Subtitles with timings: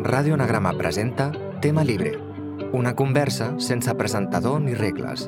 [0.00, 1.30] Ràdio Anagrama presenta
[1.60, 2.14] Tema Libre,
[2.72, 5.26] una conversa sense presentador ni regles.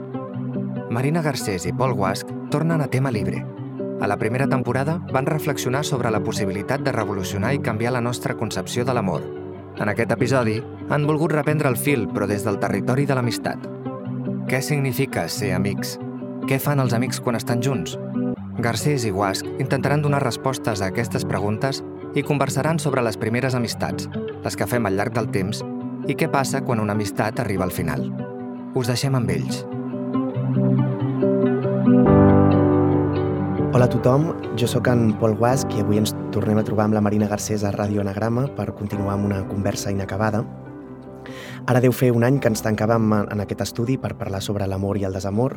[0.89, 3.45] Marina Garcés i Pol Guasc tornen a Tema Libre.
[4.01, 8.35] A la primera temporada van reflexionar sobre la possibilitat de revolucionar i canviar la nostra
[8.35, 9.21] concepció de l'amor.
[9.77, 13.69] En aquest episodi han volgut reprendre el fil, però des del territori de l'amistat.
[14.49, 15.99] Què significa ser amics?
[16.49, 17.99] Què fan els amics quan estan junts?
[18.57, 24.09] Garcés i Guasc intentaran donar respostes a aquestes preguntes i conversaran sobre les primeres amistats,
[24.45, 25.63] les que fem al llarg del temps,
[26.09, 28.11] i què passa quan una amistat arriba al final.
[28.75, 29.63] Us deixem amb ells.
[33.73, 34.27] Hola a tothom,
[34.61, 37.65] jo sóc en Pol Guasc i avui ens tornem a trobar amb la Marina Garcés
[37.65, 40.45] a Radio Anagrama per continuar amb una conversa inacabada.
[41.71, 44.99] Ara deu fer un any que ens tancàvem en aquest estudi per parlar sobre l'amor
[44.99, 45.55] i el desamor,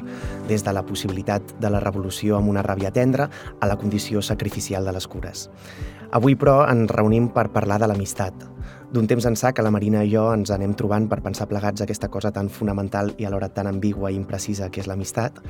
[0.48, 4.86] des de la possibilitat de la revolució amb una ràbia tendra a la condició sacrificial
[4.86, 5.50] de les cures.
[6.12, 8.46] Avui, però, ens reunim per parlar de l'amistat.
[8.96, 12.08] D'un temps ençà que la Marina i jo ens anem trobant per pensar plegats aquesta
[12.14, 15.42] cosa tan fonamental i alhora tan ambigua i imprecisa que és l'amistat.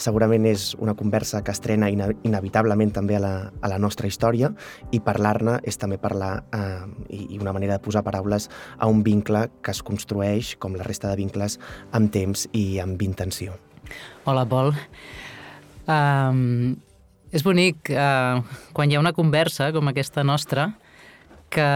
[0.00, 4.50] Segurament és una conversa que estrena ine inevitablement també a la, a la nostra història
[4.90, 9.04] i parlar-ne és també parlar eh, i, i una manera de posar paraules a un
[9.06, 11.60] vincle que es construeix, com la resta de vincles,
[11.92, 13.54] amb temps i amb intenció.
[14.24, 14.74] Hola, Pol.
[15.86, 16.76] Um,
[17.34, 18.40] és bonic uh,
[18.72, 20.70] quan hi ha una conversa com aquesta nostra
[21.50, 21.66] que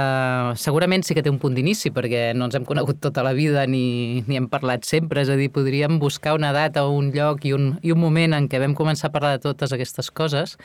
[0.61, 3.65] segurament sí que té un punt d'inici perquè no ens hem conegut tota la vida
[3.67, 7.47] ni, ni hem parlat sempre, és a dir, podríem buscar una data o un lloc
[7.49, 10.57] i un, i un moment en què vam començar a parlar de totes aquestes coses,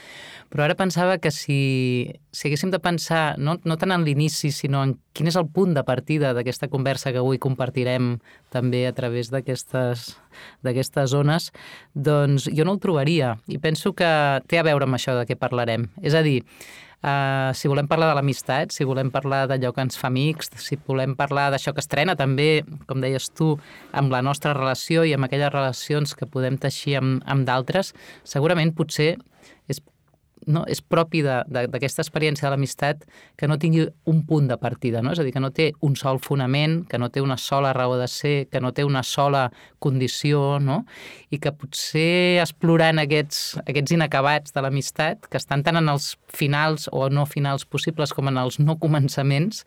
[0.52, 1.60] però ara pensava que si,
[2.32, 5.74] si haguéssim de pensar no, no tant en l'inici, sinó en quin és el punt
[5.74, 8.18] de partida d'aquesta conversa que avui compartirem
[8.54, 10.12] també a través d'aquestes
[11.12, 11.52] zones,
[11.94, 13.38] doncs jo no el trobaria.
[13.48, 14.10] I penso que
[14.48, 15.90] té a veure amb això de què parlarem.
[16.06, 16.44] És a dir,
[16.98, 20.80] Uh, si volem parlar de l'amistat, si volem parlar d'allò que ens fa amics, si
[20.88, 23.52] volem parlar d'això que estrena també, com deies tu,
[23.94, 27.94] amb la nostra relació i amb aquelles relacions que podem teixir amb, amb d'altres,
[28.26, 29.14] segurament potser
[30.48, 33.04] no, és propi d'aquesta experiència de l'amistat
[33.38, 35.12] que no tingui un punt de partida, no?
[35.14, 37.98] és a dir, que no té un sol fonament, que no té una sola raó
[38.00, 39.48] de ser, que no té una sola
[39.84, 40.80] condició, no?
[41.30, 46.88] i que potser explorant aquests, aquests inacabats de l'amistat, que estan tant en els finals
[46.92, 49.64] o no finals possibles com en els no començaments,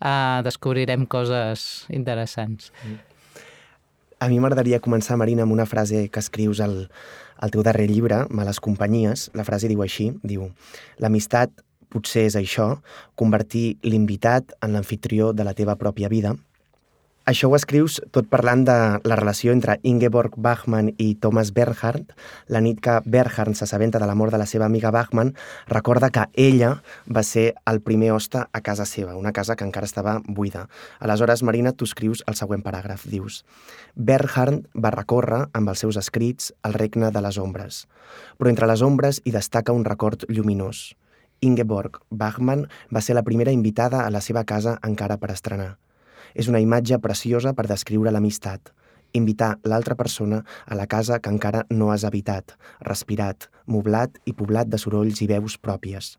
[0.00, 2.72] eh, descobrirem coses interessants.
[4.22, 6.86] A mi m'agradaria començar, Marina, amb una frase que escrius al,
[7.44, 10.48] al teu darrer llibre, Males companyies, la frase diu així, diu
[11.04, 11.52] «L'amistat
[11.92, 12.70] potser és això,
[13.20, 16.32] convertir l'invitat en l'anfitrió de la teva pròpia vida,
[17.24, 18.74] això ho escrius tot parlant de
[19.08, 22.12] la relació entre Ingeborg Bachmann i Thomas Bernhard.
[22.48, 25.34] La nit que Bernhard s'assabenta de la mort de la seva amiga Bachmann,
[25.66, 29.88] recorda que ella va ser el primer hoste a casa seva, una casa que encara
[29.88, 30.68] estava buida.
[31.00, 33.06] Aleshores, Marina, tu escrius el següent paràgraf.
[33.08, 33.44] Dius,
[33.94, 37.86] Bernhard va recórrer amb els seus escrits el regne de les ombres,
[38.36, 40.92] però entre les ombres hi destaca un record lluminós.
[41.40, 45.74] Ingeborg Bachmann va ser la primera invitada a la seva casa encara per estrenar.
[46.34, 48.72] És una imatge preciosa per descriure l'amistat.
[49.14, 54.68] Invitar l'altra persona a la casa que encara no has habitat, respirat, moblat i poblat
[54.68, 56.16] de sorolls i veus pròpies.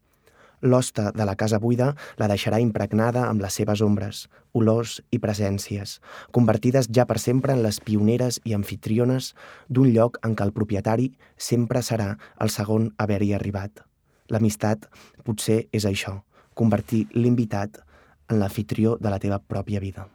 [0.65, 5.99] L'hoste de la casa buida la deixarà impregnada amb les seves ombres, olors i presències,
[6.31, 9.33] convertides ja per sempre en les pioneres i anfitriones
[9.69, 13.83] d'un lloc en què el propietari sempre serà el segon a haver-hi arribat.
[14.31, 14.87] L'amistat
[15.27, 16.21] potser és això,
[16.55, 17.83] convertir l'invitat
[18.29, 20.07] en l'anfitrió de la teva pròpia vida.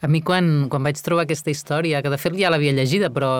[0.00, 3.30] A mi quan, quan vaig trobar aquesta història, que de fet ja l'havia llegida, però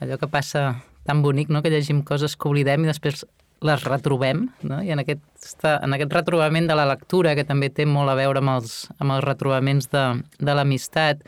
[0.00, 0.68] allò que passa
[1.06, 1.62] tan bonic, no?
[1.62, 3.24] que llegim coses que oblidem i després
[3.64, 4.80] les retrobem, no?
[4.84, 5.22] i en aquest,
[5.64, 9.16] en aquest retrobament de la lectura, que també té molt a veure amb els, amb
[9.16, 10.04] els retrobaments de,
[10.38, 11.24] de l'amistat,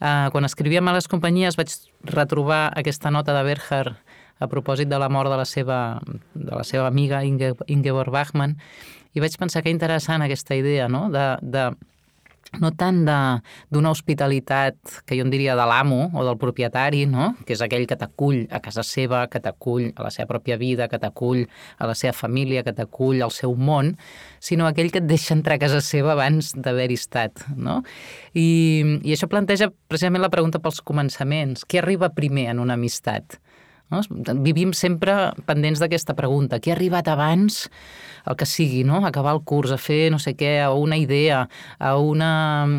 [0.00, 1.74] eh, quan escrivia Males Companyies vaig
[2.06, 3.96] retrobar aquesta nota de Berger
[4.38, 5.98] a propòsit de la mort de la seva,
[6.34, 8.56] de la seva amiga Inge, Ingeborg Bachmann,
[9.16, 11.70] i vaig pensar que interessant aquesta idea, no?, de, de
[12.60, 14.76] no tant d'una hospitalitat
[15.06, 17.32] que jo en diria de l'amo o del propietari, no?
[17.46, 20.88] que és aquell que t'acull a casa seva, que t'acull a la seva pròpia vida,
[20.88, 21.44] que t'acull
[21.78, 23.94] a la seva família, que t'acull al seu món,
[24.40, 27.44] sinó aquell que et deixa entrar a casa seva abans d'haver-hi estat.
[27.56, 27.82] No?
[28.32, 28.46] I,
[29.02, 31.66] I això planteja precisament la pregunta pels començaments.
[31.66, 33.40] Què arriba primer en una amistat?
[33.92, 34.00] No?
[34.42, 35.14] Vivim sempre
[35.46, 36.58] pendents d'aquesta pregunta.
[36.58, 37.66] Què ha arribat abans,
[38.26, 38.98] el que sigui, no?
[39.06, 41.44] acabar el curs, a fer no sé què, a una idea,
[41.78, 42.30] a una...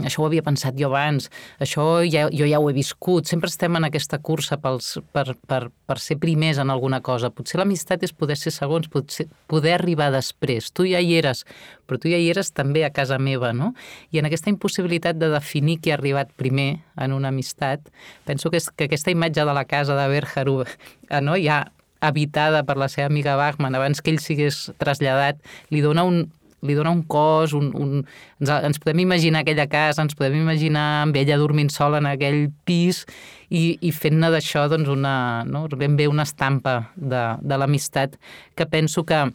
[0.08, 1.30] Això ho havia pensat jo abans,
[1.64, 3.30] això ja, jo ja ho he viscut.
[3.32, 7.32] Sempre estem en aquesta cursa pels, per, per, per ser primers en alguna cosa.
[7.32, 10.74] Potser l'amistat és poder ser segons, potser, poder arribar després.
[10.76, 11.46] Tu ja hi eres,
[11.88, 13.74] però tu ja hi eres també a casa meva, no?
[14.12, 17.90] I en aquesta impossibilitat de definir qui ha arribat primer en una amistat,
[18.28, 21.38] penso que, és, que aquesta imatge de la casa de Berharu, eh, no?
[21.40, 21.66] ja
[22.00, 25.40] habitada per la seva amiga Bachmann abans que ell sigués traslladat,
[25.74, 26.28] li dona un,
[26.62, 28.04] li dona un cos, un, un...
[28.42, 32.48] Ens, ens podem imaginar aquella casa, ens podem imaginar amb ella dormint sola en aquell
[32.68, 33.04] pis
[33.50, 35.68] i, i fent-ne d'això doncs una, no?
[35.78, 38.18] ben bé una estampa de, de l'amistat
[38.56, 39.28] que penso que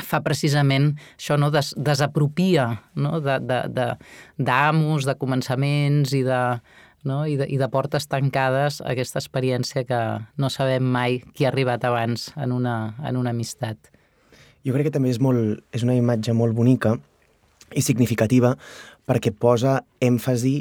[0.00, 1.50] fa precisament això, no?
[1.52, 3.20] Des, desapropia no?
[3.20, 3.88] d'amos, de, de,
[4.38, 6.42] de, de començaments i de,
[7.04, 7.22] no?
[7.26, 10.00] I, de, i de portes tancades aquesta experiència que
[10.38, 13.92] no sabem mai qui ha arribat abans en una, en una amistat.
[14.62, 16.96] Jo crec que també és, molt, és una imatge molt bonica
[17.74, 18.54] i significativa
[19.08, 20.54] perquè posa èmfasi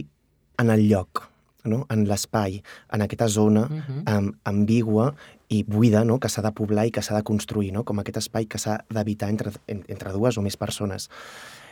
[0.61, 1.27] en el lloc,
[1.69, 1.85] no?
[1.93, 2.61] en l'espai,
[2.93, 4.17] en aquesta zona uh -huh.
[4.17, 5.13] um, ambigua
[5.51, 6.17] i buida no?
[6.19, 7.83] que s'ha de poblar i que s'ha de construir, no?
[7.83, 11.09] com aquest espai que s'ha d'habitar entre, entre dues o més persones.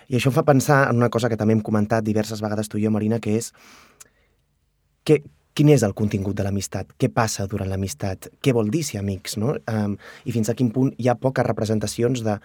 [0.09, 2.79] I això em fa pensar en una cosa que també hem comentat diverses vegades tu
[2.79, 3.53] i jo, Marina, que és
[5.07, 5.21] que,
[5.55, 6.91] quin és el contingut de l'amistat?
[6.99, 8.27] Què passa durant l'amistat?
[8.43, 9.37] Què vol dir ser amics?
[9.39, 9.55] No?
[9.71, 12.35] Um, I fins a quin punt hi ha poques representacions de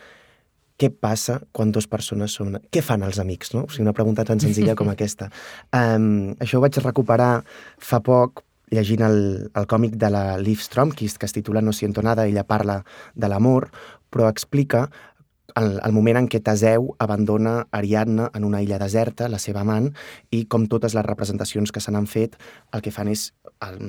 [0.79, 2.61] què passa quan dues persones són...
[2.71, 3.55] Què fan els amics?
[3.55, 3.67] No?
[3.67, 5.33] O sigui, una pregunta tan senzilla com aquesta.
[5.75, 7.41] Um, això ho vaig recuperar
[7.79, 9.19] fa poc llegint el,
[9.55, 12.85] el còmic de la Liv Stromkist, que es titula No siento nada, ella parla
[13.15, 13.71] de l'amor,
[14.11, 14.89] però explica
[15.55, 19.91] el, el moment en què Teseu abandona Ariadna en una illa deserta, la seva amant,
[20.35, 22.38] i com totes les representacions que se n'han fet,
[22.73, 23.31] el que fan és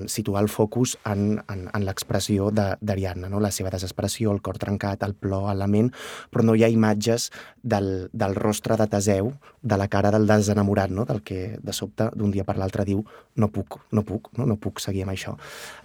[0.08, 3.42] situar el focus en, en, en l'expressió d'Ariadna, no?
[3.44, 5.90] la seva desesperació, el cor trencat, el plor, el lament,
[6.32, 7.30] però no hi ha imatges
[7.64, 9.34] del, del rostre de Teseu,
[9.66, 11.04] de la cara del desenamorat, no?
[11.10, 13.02] del que de sobte d'un dia per l'altre diu
[13.36, 15.36] no puc, no puc, no, no puc seguir amb això.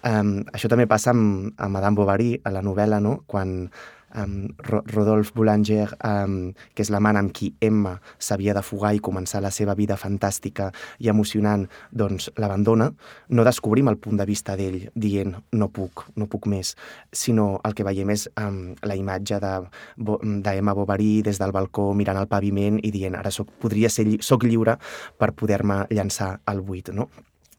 [0.06, 3.22] Um, això també passa amb, amb Madame Bovary a la novel·la, no?
[3.26, 3.70] quan
[4.16, 9.42] um, Rodolphe Boulanger, um, que és l'amant amb qui Emma s'havia de fugar i començar
[9.42, 12.90] la seva vida fantàstica i emocionant, doncs l'abandona,
[13.30, 16.74] no descobrim el punt de vista d'ell dient no puc, no puc més,
[17.12, 22.30] sinó el que veiem és um, la imatge d'Emma Bovary des del balcó mirant el
[22.30, 24.76] paviment i dient ara soc, podria ser, soc lliure
[25.18, 27.10] per poder-me llançar al buit, no?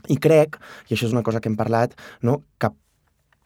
[0.10, 0.58] I crec,
[0.90, 1.94] i això és una cosa que hem parlat,
[2.26, 2.72] no, que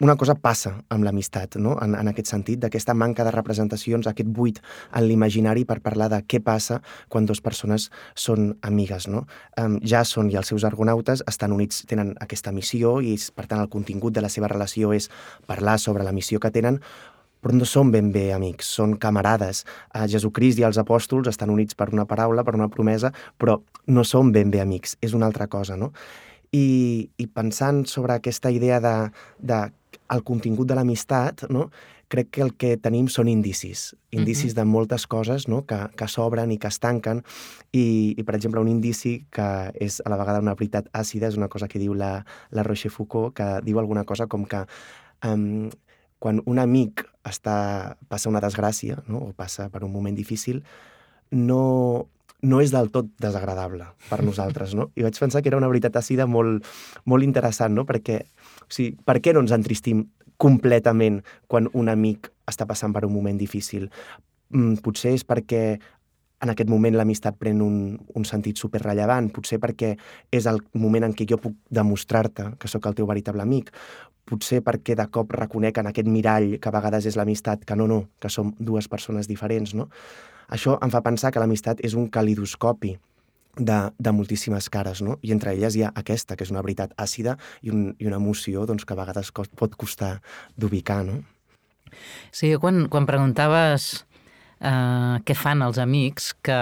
[0.04, 1.78] una cosa passa amb l'amistat, no?
[1.80, 4.60] en, en aquest sentit, d'aquesta manca de representacions, aquest buit
[4.92, 9.08] en l'imaginari per parlar de què passa quan dues persones són amigues.
[9.08, 9.24] No?
[9.62, 13.72] Um, Jason i els seus argonautes estan units, tenen aquesta missió i, per tant, el
[13.72, 15.08] contingut de la seva relació és
[15.48, 16.82] parlar sobre la missió que tenen,
[17.40, 19.64] però no són ben bé amics, són camarades.
[19.94, 24.04] Uh, Jesucrist i els apòstols estan units per una paraula, per una promesa, però no
[24.04, 25.94] són ben bé amics, és una altra cosa, no?
[26.52, 28.94] I, i pensant sobre aquesta idea de,
[29.40, 29.64] de
[30.14, 31.70] el contingut de l'amistat, no?
[32.08, 34.62] crec que el que tenim són indicis, indicis uh -huh.
[34.62, 35.66] de moltes coses no?
[35.66, 37.24] que, que s'obren i que es tanquen,
[37.72, 41.38] I, i, per exemple, un indici que és a la vegada una veritat àcida, és
[41.38, 44.66] una cosa que diu la, la Rochefoucauld, que diu alguna cosa com que
[45.26, 45.70] um,
[46.20, 49.18] quan un amic està, passa una desgràcia no?
[49.18, 50.64] o passa per un moment difícil,
[51.32, 52.08] no,
[52.42, 54.92] no és del tot desagradable per nosaltres, no?
[54.96, 56.66] I vaig pensar que era una veritat àcida molt,
[57.06, 57.86] molt interessant, no?
[57.86, 58.22] Perquè
[58.66, 60.06] o sigui, per què no ens entristim
[60.42, 63.90] completament quan un amic està passant per un moment difícil?
[64.54, 65.78] Mm, potser és perquè
[66.44, 69.96] en aquest moment l'amistat pren un, un sentit superrellevant, potser perquè
[70.36, 73.72] és el moment en què jo puc demostrar-te que sóc el teu veritable amic,
[74.26, 77.88] potser perquè de cop reconec en aquest mirall que a vegades és l'amistat, que no,
[77.88, 79.90] no, que som dues persones diferents, no?
[80.50, 82.96] Això em fa pensar que l'amistat és un calidoscopi
[83.58, 85.20] de, de moltíssimes cares, no?
[85.22, 88.20] I entre elles hi ha aquesta, que és una veritat àcida i, un, i una
[88.22, 90.20] emoció doncs, que a vegades pot costar
[90.58, 91.22] d'ubicar, no?
[92.36, 94.06] Sí, quan, quan preguntaves
[94.60, 96.60] eh, què fan els amics, que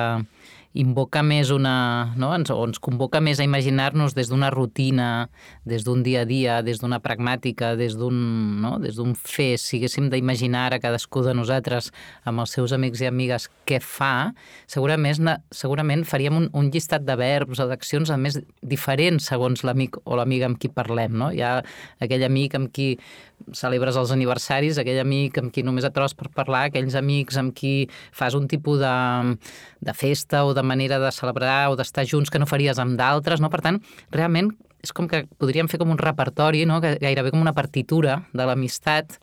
[0.73, 2.13] invoca més una...
[2.19, 2.31] No?
[2.35, 5.29] Ens, o ens convoca més a imaginar-nos des d'una rutina,
[5.69, 8.17] des d'un dia a dia, des d'una pragmàtica, des d'un
[8.63, 8.75] no?
[8.81, 11.91] des fer, si haguéssim d'imaginar a cadascú de nosaltres
[12.25, 14.33] amb els seus amics i amigues què fa,
[14.67, 19.99] segurament, segurament faríem un, un llistat de verbs o d'accions a més diferents segons l'amic
[20.03, 21.13] o l'amiga amb qui parlem.
[21.19, 21.29] No?
[21.31, 21.53] Hi ha
[22.01, 22.95] aquell amic amb qui
[23.51, 27.53] celebres els aniversaris, aquell amic amb qui només et trobes per parlar, aquells amics amb
[27.55, 28.93] qui fas un tipus de,
[29.83, 33.43] de festa o de manera de celebrar o d'estar junts que no faries amb d'altres,
[33.43, 33.51] no?
[33.53, 34.53] Per tant, realment
[34.83, 36.81] és com que podríem fer com un repertori, no?
[36.83, 39.15] gairebé com una partitura de l'amistat,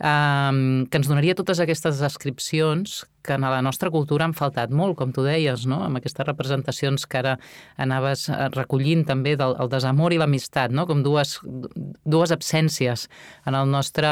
[0.00, 0.52] eh,
[0.88, 5.12] que ens donaria totes aquestes descripcions que en la nostra cultura han faltat molt, com
[5.12, 5.82] tu deies, no?
[5.84, 7.36] amb aquestes representacions que ara
[7.76, 10.88] anaves eh, recollint també del el desamor i l'amistat, no?
[10.88, 13.08] com dues, dues absències
[13.44, 14.08] en el nostre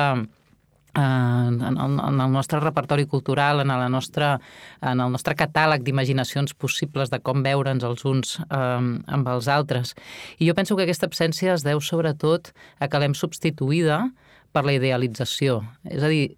[0.95, 4.35] en, en, en el nostre repertori cultural, en, la nostra,
[4.81, 9.95] en el nostre catàleg d'imaginacions possibles de com veure'ns els uns eh, amb els altres.
[10.39, 14.05] I jo penso que aquesta absència es deu sobretot a que l'hem substituïda
[14.53, 15.63] per la idealització.
[15.89, 16.35] És a dir,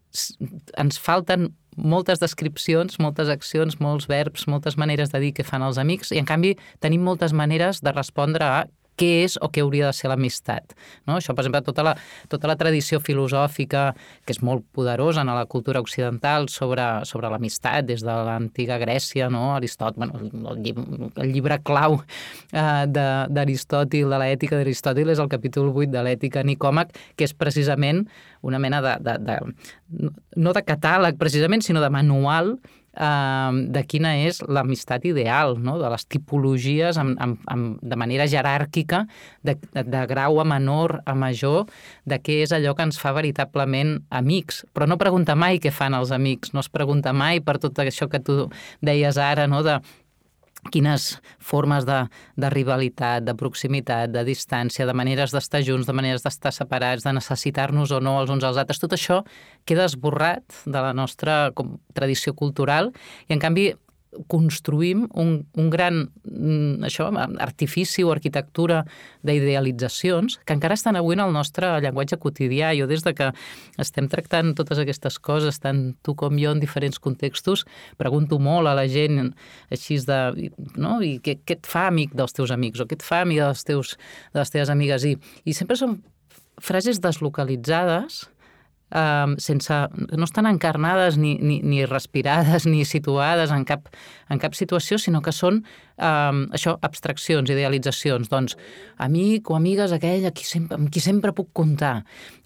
[0.79, 5.81] ens falten moltes descripcions, moltes accions, molts verbs, moltes maneres de dir què fan els
[5.83, 8.65] amics i, en canvi, tenim moltes maneres de respondre a
[9.01, 10.75] què és o què hauria de ser l'amistat.
[11.09, 11.19] No?
[11.19, 11.95] Això, per exemple, tota la,
[12.33, 13.87] tota la tradició filosòfica,
[14.25, 19.31] que és molt poderosa en la cultura occidental sobre, sobre l'amistat, des de l'antiga Grècia,
[19.33, 19.55] no?
[19.57, 25.33] Aristòtil, bueno, el, llibre, el llibre clau eh, d'Aristòtil, de, de l'ètica d'Aristòtil, és el
[25.33, 28.05] capítol 8 de l'ètica Nicòmac, que és precisament
[28.45, 32.57] una mena de, de, de no de catàleg precisament, sinó de manual
[32.97, 35.77] eh, de quina és l'amistat ideal, no?
[35.83, 39.05] de les tipologies amb, amb, amb, de manera jeràrquica,
[39.43, 41.69] de, de, de grau a menor a major,
[42.09, 44.65] de què és allò que ens fa veritablement amics.
[44.75, 48.09] Però no pregunta mai què fan els amics, no es pregunta mai per tot això
[48.11, 48.49] que tu
[48.85, 49.63] deies ara, no?
[49.67, 49.81] de
[50.73, 52.01] quines formes de,
[52.41, 57.15] de rivalitat, de proximitat, de distància, de maneres d'estar junts, de maneres d'estar separats, de
[57.17, 59.23] necessitar-nos o no els uns als altres, tot això
[59.69, 62.93] queda esborrat de la nostra com, tradició cultural
[63.29, 63.73] i, en canvi,
[64.31, 67.09] construïm un, un gran mm, això,
[67.43, 68.83] artifici o arquitectura
[69.27, 72.73] d'idealitzacions que encara estan avui en el nostre llenguatge quotidià.
[72.79, 73.31] Jo des de que
[73.81, 77.65] estem tractant totes aquestes coses, tant tu com jo en diferents contextos,
[78.01, 79.33] pregunto molt a la gent
[79.75, 80.51] així de...
[80.81, 80.99] No?
[81.05, 83.65] I què, què et fa amic dels teus amics o què et fa amic dels
[83.67, 83.95] teus,
[84.33, 85.07] de les teves amigues?
[85.07, 86.01] I, i sempre són
[86.63, 88.25] frases deslocalitzades
[88.95, 89.79] eh, sense,
[90.17, 93.91] no estan encarnades ni, ni, ni respirades ni situades en cap,
[94.31, 95.63] en cap situació, sinó que són
[95.99, 98.31] eh, això, abstraccions, idealitzacions.
[98.33, 98.57] Doncs
[99.05, 101.97] amic o amigues aquell qui sempre, amb qui sempre puc comptar,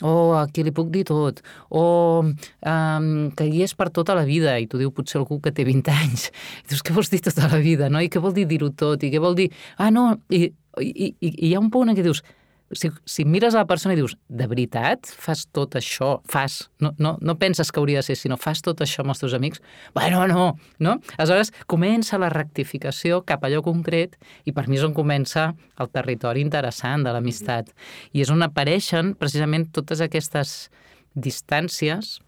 [0.02, 1.85] o a qui li puc dir tot, o
[2.25, 5.67] eh, que hi és per tota la vida, i t'ho diu potser algú que té
[5.69, 6.31] 20 anys.
[6.64, 8.02] I dius, què vols dir tota la vida, no?
[8.02, 9.05] I què vol dir dir-ho tot?
[9.05, 9.50] I què vol dir...
[9.76, 10.49] Ah, no, i,
[10.81, 12.23] i, i, i hi ha un punt en què dius,
[12.72, 16.92] si, si mires a la persona i dius, de veritat fas tot això, fas, no,
[17.00, 19.62] no, no penses que hauria de ser, sinó fas tot això amb els teus amics,
[19.96, 20.50] bueno, no,
[20.84, 20.96] no?
[21.16, 26.44] Aleshores, comença la rectificació cap allò concret i per mi és on comença el territori
[26.44, 27.72] interessant de l'amistat.
[28.12, 30.68] I és on apareixen precisament totes aquestes
[31.16, 32.18] distàncies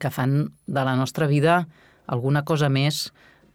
[0.00, 1.66] que fan de la nostra vida
[2.06, 3.10] alguna cosa més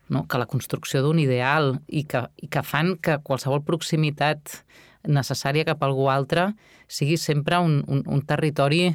[0.09, 0.25] no?
[0.27, 4.61] que la construcció d'un ideal i que, i que fan que qualsevol proximitat
[5.07, 6.51] necessària cap a algú altre
[6.87, 8.91] sigui sempre un, un, un territori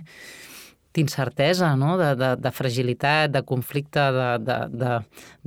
[0.93, 1.97] d'incertesa, no?
[1.97, 4.93] de, de, de fragilitat, de conflicte, de, de, de,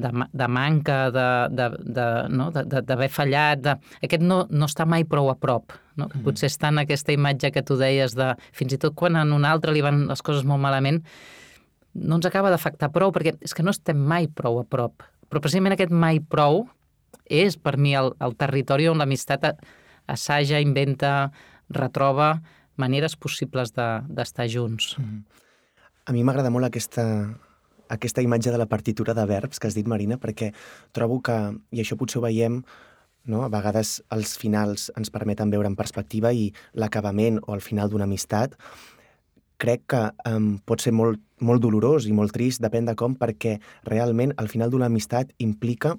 [0.02, 2.50] de, de manca, d'haver de, de, no?
[2.52, 3.62] de, de, fallat.
[3.62, 3.76] De...
[4.06, 5.76] Aquest no, no està mai prou a prop.
[5.96, 6.10] No?
[6.10, 6.24] Mm.
[6.26, 9.46] Potser està en aquesta imatge que tu deies de fins i tot quan en un
[9.46, 11.04] altre li van les coses molt malament,
[11.96, 15.06] no ens acaba d'afectar prou, perquè és que no estem mai prou a prop.
[15.30, 16.66] Però precisament aquest mai prou
[17.32, 19.46] és per mi el, el territori on l'amistat
[20.08, 21.32] assaja, inventa,
[21.70, 22.42] retroba
[22.76, 24.96] maneres possibles d'estar de, junts.
[25.00, 25.22] Mm.
[26.06, 27.06] A mi m'agrada molt aquesta,
[27.90, 30.52] aquesta imatge de la partitura de verbs que has dit, Marina, perquè
[30.94, 31.38] trobo que,
[31.72, 32.62] i això potser ho veiem,
[33.26, 33.42] no?
[33.42, 38.06] a vegades els finals ens permeten veure en perspectiva i l'acabament o el final d'una
[38.06, 38.54] amistat
[39.58, 43.58] crec que um, pot ser molt, molt dolorós i molt trist, depèn de com, perquè
[43.88, 45.96] realment el final d'una amistat implica,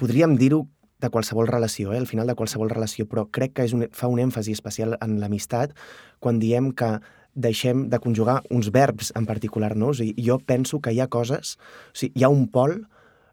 [0.00, 0.66] podríem dir-ho
[1.00, 1.98] de qualsevol relació, eh?
[1.98, 5.18] al final de qualsevol relació, però crec que és un, fa un èmfasi especial en
[5.20, 5.74] l'amistat
[6.20, 6.98] quan diem que
[7.34, 9.92] deixem de conjugar uns verbs en particular, no?
[9.92, 11.56] O sigui, jo penso que hi ha coses,
[11.92, 12.82] o sigui, hi ha un pol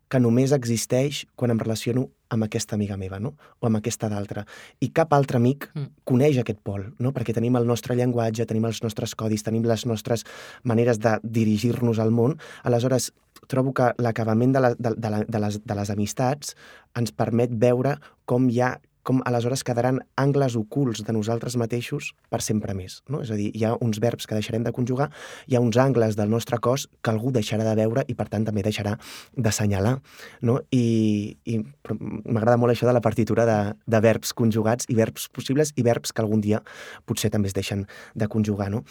[0.08, 3.34] que només existeix quan em relaciono amb aquesta amiga meva, no?
[3.60, 4.44] O amb aquesta d'altra.
[4.84, 6.04] I cap altre amic mm.
[6.08, 7.14] coneix aquest pol, no?
[7.16, 10.26] Perquè tenim el nostre llenguatge, tenim els nostres codis, tenim les nostres
[10.64, 12.36] maneres de dirigir-nos al món.
[12.68, 13.12] Aleshores,
[13.48, 16.56] trobo que l'acabament de, la, de, de, la, de, les, de les amistats
[17.00, 17.96] ens permet veure
[18.28, 18.76] com hi ha
[19.08, 23.00] com aleshores quedaran angles ocults de nosaltres mateixos per sempre més.
[23.08, 23.22] No?
[23.24, 25.08] És a dir, hi ha uns verbs que deixarem de conjugar,
[25.48, 28.44] hi ha uns angles del nostre cos que algú deixarà de veure i, per tant,
[28.48, 28.98] també deixarà
[29.38, 29.96] d'assenyalar.
[30.44, 30.60] No?
[30.76, 31.62] I, i
[31.96, 36.12] m'agrada molt això de la partitura de, de verbs conjugats i verbs possibles i verbs
[36.12, 36.60] que algun dia
[37.08, 38.68] potser també es deixen de conjugar.
[38.74, 38.84] No?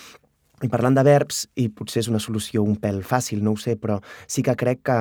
[0.64, 3.74] I parlant de verbs, i potser és una solució un pèl fàcil, no ho sé,
[3.76, 4.96] però sí que crec que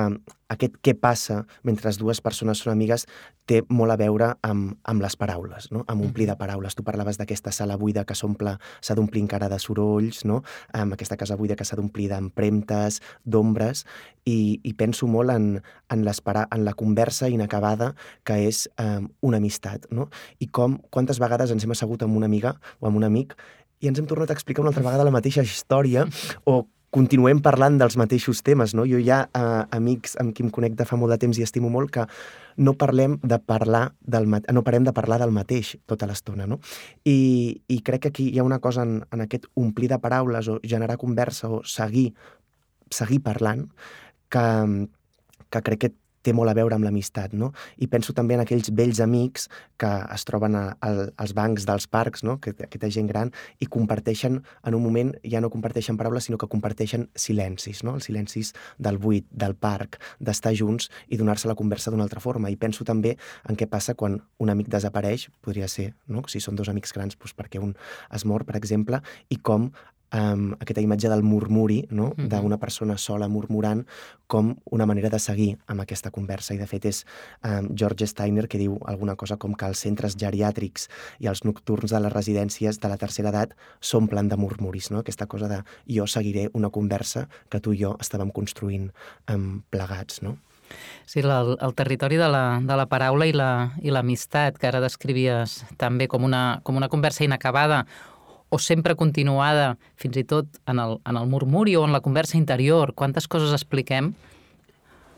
[0.52, 3.06] aquest què passa mentre les dues persones són amigues
[3.48, 5.84] té molt a veure amb, amb les paraules, no?
[5.88, 6.76] amb omplir de paraules.
[6.76, 10.42] Tu parlaves d'aquesta sala buida que s'omple, s'ha d'omplir encara de sorolls, no?
[10.76, 13.86] amb aquesta casa buida que s'ha d'omplir d'empremtes, d'ombres,
[14.26, 15.52] i, i penso molt en,
[15.88, 17.94] en, en la conversa inacabada
[18.26, 20.10] que és eh, una amistat, no?
[20.38, 23.38] i com, quantes vegades ens hem assegut amb una amiga o amb un amic
[23.80, 26.06] i ens hem tornat a explicar una altra vegada la mateixa història
[26.44, 26.64] o
[26.96, 28.86] continuem parlant dels mateixos temes, no?
[28.88, 31.68] Jo hi ha eh, amics amb qui em connecta fa molt de temps i estimo
[31.72, 32.06] molt que
[32.56, 36.60] no parlem de parlar del no parem de parlar del mateix tota l'estona, no?
[37.04, 40.48] I, I crec que aquí hi ha una cosa en, en aquest omplir de paraules
[40.48, 42.12] o generar conversa o seguir,
[42.88, 43.66] seguir parlant
[44.32, 44.46] que,
[45.50, 45.94] que crec que
[46.26, 47.52] té molt a veure amb l'amistat, no?
[47.78, 49.46] I penso també en aquells vells amics
[49.80, 52.38] que es troben a, a, als bancs dels parcs, no?
[52.42, 56.50] Que, aquesta gent gran, i comparteixen, en un moment, ja no comparteixen paraules, sinó que
[56.50, 57.96] comparteixen silencis, no?
[58.00, 58.52] Els silencis
[58.82, 62.50] del buit, del parc, d'estar junts i donar-se la conversa d'una altra forma.
[62.50, 63.16] I penso també
[63.48, 66.24] en què passa quan un amic desapareix, podria ser, no?
[66.30, 67.76] Si són dos amics grans, doncs perquè un
[68.14, 69.70] es mor, per exemple, i com
[70.14, 72.12] um, aquesta imatge del murmuri, no?
[72.16, 72.28] Mm -hmm.
[72.28, 73.86] d'una persona sola murmurant
[74.26, 76.54] com una manera de seguir amb aquesta conversa.
[76.54, 77.06] I, de fet, és
[77.44, 80.88] um, George Steiner que diu alguna cosa com que els centres geriàtrics
[81.20, 84.98] i els nocturns de les residències de la tercera edat s'omplen de murmuris, no?
[84.98, 88.92] aquesta cosa de jo seguiré una conversa que tu i jo estàvem construint
[89.30, 90.22] um, plegats.
[90.22, 90.36] No?
[91.06, 95.64] Sí, el, el territori de la, de la paraula i l'amistat, la, que ara descrivies
[95.78, 97.84] també com una, com una conversa inacabada
[98.48, 102.38] o sempre continuada, fins i tot en el, en el murmuri o en la conversa
[102.38, 104.14] interior, quantes coses expliquem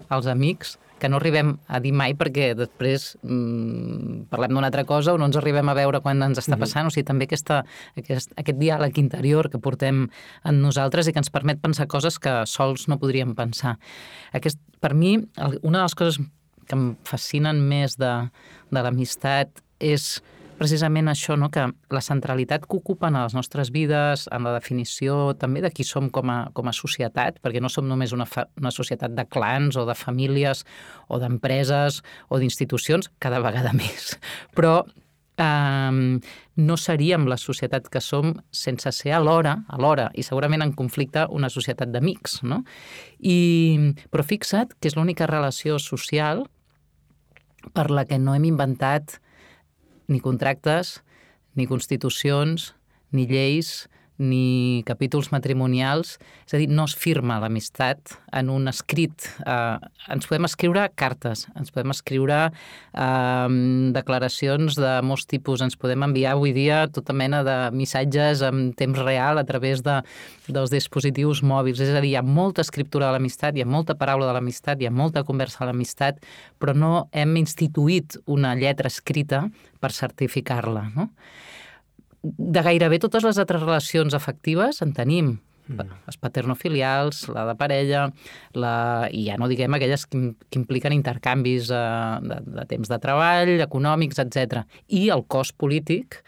[0.09, 5.15] als amics que no arribem a dir mai perquè després mmm, parlem d'una altra cosa
[5.15, 6.85] o no ens arribem a veure quan ens està passant.
[6.85, 6.93] Mm -hmm.
[6.93, 7.65] O sigui, també aquesta,
[7.97, 10.09] aquest, aquest diàleg interior que portem
[10.45, 13.79] en nosaltres i que ens permet pensar coses que sols no podríem pensar.
[14.33, 15.29] Aquest, per mi,
[15.63, 16.19] una de les coses
[16.67, 18.31] que em fascinen més de,
[18.71, 20.23] de l'amistat és
[20.59, 21.49] precisament això, no?
[21.55, 25.87] que la centralitat que ocupen a les nostres vides, en la definició també de qui
[25.87, 29.25] som com a, com a societat, perquè no som només una, fa, una societat de
[29.31, 30.65] clans o de famílies
[31.09, 34.17] o d'empreses o d'institucions, cada vegada més.
[34.59, 34.83] Però
[35.38, 36.19] eh,
[36.59, 41.50] no seríem la societat que som sense ser alhora, alhora, i segurament en conflicte, una
[41.53, 42.43] societat d'amics.
[42.43, 42.65] No?
[43.21, 46.45] I, però fixa't que és l'única relació social
[47.75, 49.18] per la que no hem inventat
[50.09, 51.03] ni contractes,
[51.55, 52.73] ni constitucions,
[53.12, 59.28] ni lleis, ni capítols matrimonials, és a dir, no es firma l'amistat en un escrit.
[59.46, 59.78] Eh,
[60.12, 63.48] ens podem escriure cartes, ens podem escriure eh,
[63.94, 68.98] declaracions de molts tipus, ens podem enviar avui dia tota mena de missatges en temps
[69.07, 70.00] real a través de,
[70.50, 71.81] dels dispositius mòbils.
[71.85, 74.83] És a dir, hi ha molta escriptura de l'amistat, hi ha molta paraula de l'amistat,
[74.83, 76.18] hi ha molta conversa de l'amistat,
[76.59, 79.46] però no hem instituït una lletra escrita
[79.78, 81.12] per certificar-la, no?
[82.22, 85.37] De gairebé totes les altres relacions afectives en tenim.
[85.68, 85.85] Mm.
[86.09, 88.07] Les paternofilials, la de parella,
[88.57, 88.72] la...
[89.12, 91.85] i ja no diguem aquelles que, que impliquen intercanvis eh,
[92.24, 94.64] de, de temps de treball, econòmics, etc.
[94.88, 96.22] I el cos polític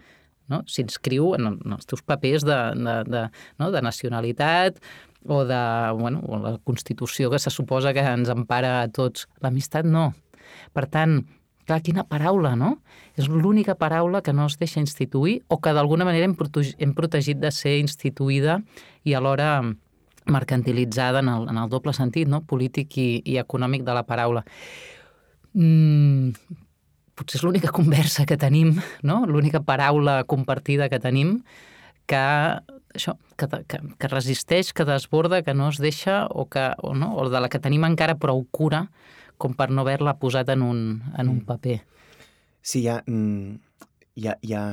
[0.53, 0.63] no?
[0.69, 3.25] s'inscriu en, en els teus papers de, de, de,
[3.63, 3.71] no?
[3.73, 4.81] de nacionalitat
[5.25, 5.63] o de
[5.97, 9.27] bueno, o la Constitució que se suposa que ens empara a tots.
[9.45, 10.11] L'amistat no.
[10.75, 11.21] Per tant,
[11.71, 12.81] Clar, quina paraula, no?
[13.15, 16.35] És l'única paraula que no es deixa instituir o que d'alguna manera hem,
[16.83, 18.57] hem protegit de ser instituïda
[19.07, 19.53] i alhora
[20.27, 22.41] mercantilitzada en el, en el doble sentit, no?
[22.43, 24.43] polític i, i econòmic de la paraula.
[25.55, 26.35] Mm,
[27.15, 28.75] potser és l'única conversa que tenim,
[29.07, 29.21] no?
[29.31, 31.37] l'única paraula compartida que tenim
[32.11, 32.25] que,
[32.99, 37.15] això, que, que, que resisteix, que desborda, que no es deixa o, que, o, no?
[37.15, 38.89] o de la que tenim encara prou cura
[39.41, 40.83] com per no haver-la posat en un,
[41.17, 41.47] en un mm.
[41.49, 41.79] paper.
[42.61, 43.57] Sí, hi ha, mm,
[44.21, 44.65] hi ha, hi ha,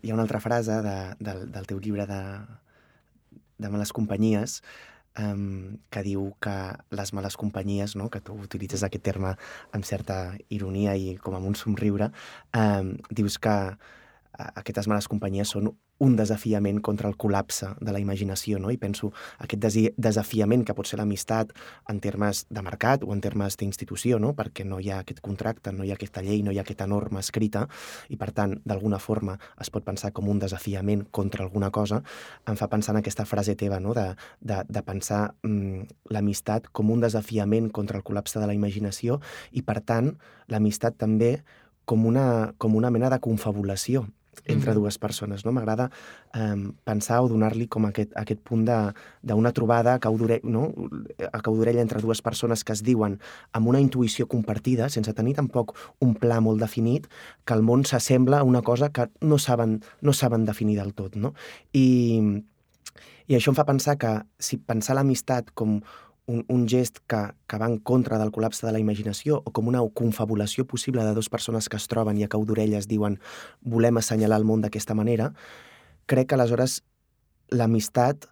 [0.00, 2.22] hi ha una altra frase de, del, del teu llibre de,
[3.60, 4.62] de males companyies
[5.18, 6.54] um, que diu que
[6.96, 8.08] les males companyies, no?
[8.10, 9.34] que tu utilitzes aquest terme
[9.72, 12.10] amb certa ironia i com amb un somriure,
[12.56, 13.56] um, dius que
[14.32, 18.72] aquestes males companyies són un desafiament contra el col·lapse de la imaginació, no?
[18.74, 19.12] I penso
[19.44, 19.62] aquest
[19.96, 21.52] desafiament que pot ser l'amistat
[21.90, 24.32] en termes de mercat o en termes d'institució, no?
[24.34, 26.88] Perquè no hi ha aquest contracte, no hi ha aquesta llei, no hi ha aquesta
[26.90, 27.68] norma escrita
[28.08, 32.00] i, per tant, d'alguna forma es pot pensar com un desafiament contra alguna cosa,
[32.50, 33.94] em fa pensar en aquesta frase teva, no?
[33.94, 34.08] De,
[34.40, 39.20] de, de pensar mm, l'amistat com un desafiament contra el col·lapse de la imaginació
[39.52, 40.16] i, per tant,
[40.50, 41.36] l'amistat també
[41.86, 44.06] com una, com una mena de confabulació
[44.44, 45.44] entre dues persones.
[45.44, 45.52] No?
[45.52, 45.88] M'agrada
[46.34, 50.64] eh, pensar o donar-li com aquest, aquest punt d'una trobada a cau no?
[51.32, 53.18] a cau entre dues persones que es diuen
[53.52, 57.08] amb una intuïció compartida, sense tenir tampoc un pla molt definit,
[57.44, 61.16] que el món s'assembla a una cosa que no saben, no saben definir del tot.
[61.16, 61.34] No?
[61.72, 62.42] I,
[63.28, 65.80] I això em fa pensar que si pensar l'amistat com
[66.26, 69.68] un, un gest que, que va en contra del col·lapse de la imaginació o com
[69.68, 73.18] una confabulació possible de dues persones que es troben i a cau d'orelles diuen
[73.60, 75.32] volem assenyalar el món d'aquesta manera,
[76.06, 76.82] crec que aleshores
[77.52, 78.28] l'amistat,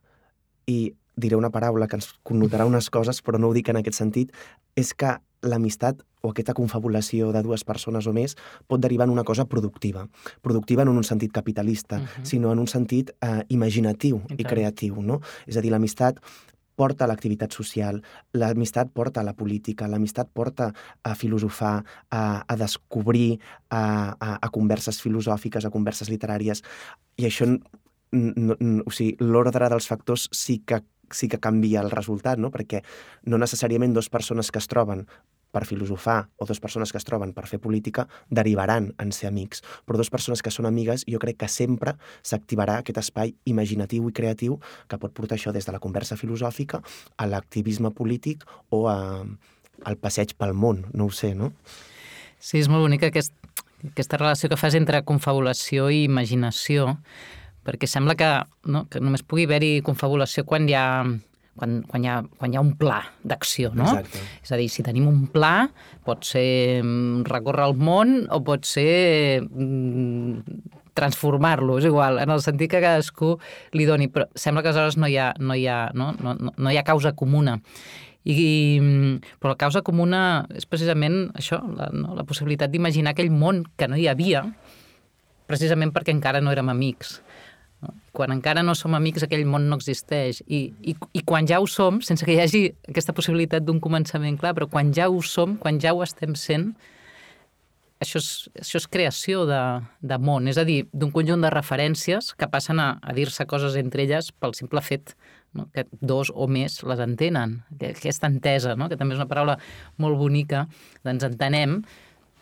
[0.66, 3.98] i diré una paraula que ens connotarà unes coses, però no ho dic en aquest
[3.98, 4.30] sentit,
[4.78, 8.36] és que l'amistat o aquesta confabulació de dues persones o més
[8.68, 10.06] pot derivar en una cosa productiva.
[10.44, 12.24] Productiva no en un sentit capitalista, uh -huh.
[12.24, 15.02] sinó en un sentit eh, imaginatiu i, i creatiu.
[15.02, 15.20] No?
[15.46, 16.20] És a dir, l'amistat
[16.80, 18.00] porta a l'activitat social,
[18.40, 20.70] l'amistat porta a la política, l'amistat porta
[21.04, 21.74] a filosofar,
[22.10, 23.36] a, a descobrir,
[23.68, 23.82] a,
[24.16, 26.64] a, a converses filosòfiques, a converses literàries,
[27.20, 30.80] i això, no, no, o sigui, l'ordre dels factors sí que
[31.12, 32.52] sí que canvia el resultat, no?
[32.54, 32.84] perquè
[33.26, 35.08] no necessàriament dues persones que es troben
[35.50, 39.64] per filosofar o dues persones que es troben per fer política derivaran en ser amics.
[39.86, 44.16] Però dues persones que són amigues, jo crec que sempre s'activarà aquest espai imaginatiu i
[44.16, 44.58] creatiu
[44.88, 46.82] que pot portar això des de la conversa filosòfica
[47.16, 48.98] a l'activisme polític o a,
[49.84, 51.52] al passeig pel món, no ho sé, no?
[52.40, 53.34] Sí, és molt bonica aquest,
[53.90, 56.94] aquesta relació que fas entre confabulació i imaginació,
[57.66, 58.30] perquè sembla que,
[58.72, 60.86] no, que només pugui haver-hi confabulació quan hi ha
[61.58, 63.88] quan, quan, hi, ha, quan hi ha un pla d'acció, no?
[63.98, 64.22] Exacte.
[64.44, 65.68] És a dir, si tenim un pla,
[66.06, 70.60] pot ser mm, recórrer el món o pot ser mm,
[70.96, 73.34] transformar-lo, és igual, en el sentit que cadascú
[73.76, 76.12] li doni, però sembla que aleshores no hi ha, no hi ha, no?
[76.20, 77.58] No, no, no hi ha causa comuna.
[78.20, 78.76] I,
[79.40, 82.12] però la causa comuna és precisament això, la, no?
[82.18, 84.44] la possibilitat d'imaginar aquell món que no hi havia,
[85.48, 87.18] precisament perquè encara no érem amics.
[88.12, 90.42] Quan encara no som amics, aquell món no existeix.
[90.46, 94.36] I, i, I quan ja ho som, sense que hi hagi aquesta possibilitat d'un començament
[94.40, 96.74] clar, però quan ja ho som, quan ja ho estem sent,
[98.00, 98.28] això és,
[98.60, 99.60] això és creació de,
[100.00, 103.76] de món, és a dir, d'un conjunt de referències que passen a, a dir-se coses
[103.80, 105.14] entre elles pel simple fet
[105.52, 105.68] no?
[105.74, 107.58] que dos o més les entenen.
[107.80, 108.88] Aquesta entesa, no?
[108.88, 109.58] que també és una paraula
[110.00, 110.66] molt bonica,
[111.04, 111.80] doncs entenem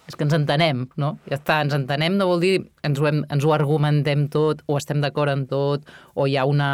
[0.09, 1.13] és que ens entenem, no?
[1.29, 2.55] Ja està, ens entenem no vol dir
[2.87, 5.85] ens ho, hem, ens ho argumentem tot o estem d'acord en tot
[6.17, 6.71] o hi ha una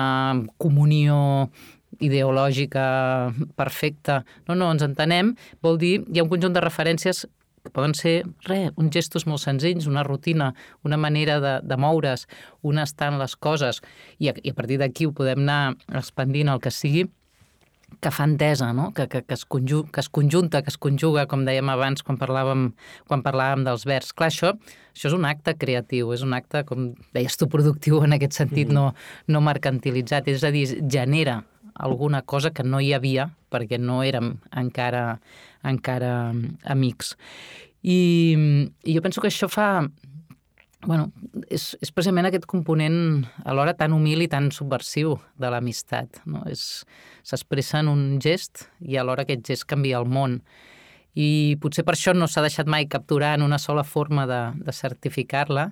[0.62, 1.48] comunió
[2.02, 2.84] ideològica
[3.58, 4.22] perfecta.
[4.48, 7.24] No, no, ens entenem vol dir hi ha un conjunt de referències
[7.64, 10.50] que poden ser, res, uns gestos molt senzills, una rutina,
[10.84, 12.26] una manera de, de moure's,
[12.62, 13.80] on estan les coses,
[14.20, 17.06] i a, i a partir d'aquí ho podem anar expandint el que sigui,
[18.00, 18.92] que fa entesa, no?
[18.94, 22.18] que, que, que, es conju, que es conjunta, que es conjuga, com dèiem abans quan
[22.20, 22.68] parlàvem,
[23.08, 24.12] quan parlàvem dels verbs.
[24.16, 24.52] Clar, això,
[24.94, 28.68] això és un acte creatiu, és un acte, com deies tu, productiu en aquest sentit,
[28.68, 28.94] mm -hmm.
[29.28, 34.02] no, no mercantilitzat, és a dir, genera alguna cosa que no hi havia perquè no
[34.02, 35.20] érem encara,
[35.62, 36.32] encara
[36.64, 37.16] amics.
[37.82, 38.00] I,
[38.82, 39.86] I jo penso que això fa,
[40.86, 41.08] bueno,
[41.48, 46.20] és, és precisament aquest component alhora tan humil i tan subversiu de l'amistat.
[46.30, 46.44] No?
[47.24, 50.40] S'expressa en un gest i alhora aquest gest canvia el món.
[51.14, 54.74] I potser per això no s'ha deixat mai capturar en una sola forma de, de
[54.74, 55.68] certificar-la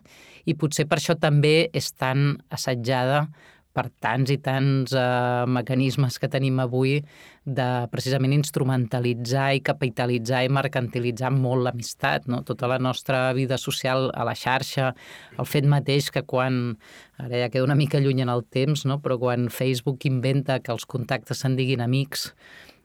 [0.47, 3.27] i potser per això també és tan assetjada
[3.73, 6.99] per tants i tants eh, mecanismes que tenim avui
[7.45, 12.43] de precisament instrumentalitzar i capitalitzar i mercantilitzar molt l'amistat, no?
[12.47, 14.93] tota la nostra vida social a la xarxa,
[15.39, 16.77] el fet mateix que quan,
[17.19, 19.01] ara ja queda una mica lluny en el temps, no?
[19.03, 22.31] però quan Facebook inventa que els contactes se'n diguin amics,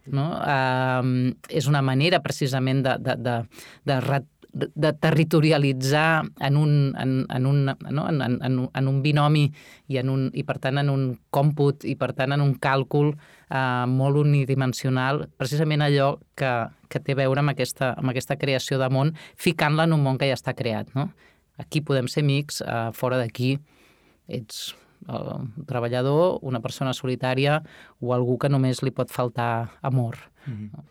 [0.07, 0.31] no?
[0.39, 3.37] eh, és una manera precisament de, de, de,
[3.91, 4.01] de
[4.57, 8.07] de territorialitzar en un, en, en un, no?
[8.09, 9.45] en, en, en un binomi
[9.87, 13.13] i, en un, i per tant en un còmput i per tant en un càlcul
[13.13, 16.53] eh, molt unidimensional, precisament allò que,
[16.89, 20.17] que té a veure amb aquesta, amb aquesta creació de món, ficant-la en un món
[20.17, 20.91] que ja està creat.
[20.97, 21.09] No?
[21.61, 23.55] Aquí podem ser amics, eh, fora d'aquí
[24.27, 24.75] ets
[25.07, 27.61] un treballador, una persona solitària
[28.01, 30.17] o algú que només li pot faltar amor.
[30.45, 30.83] Mm -hmm.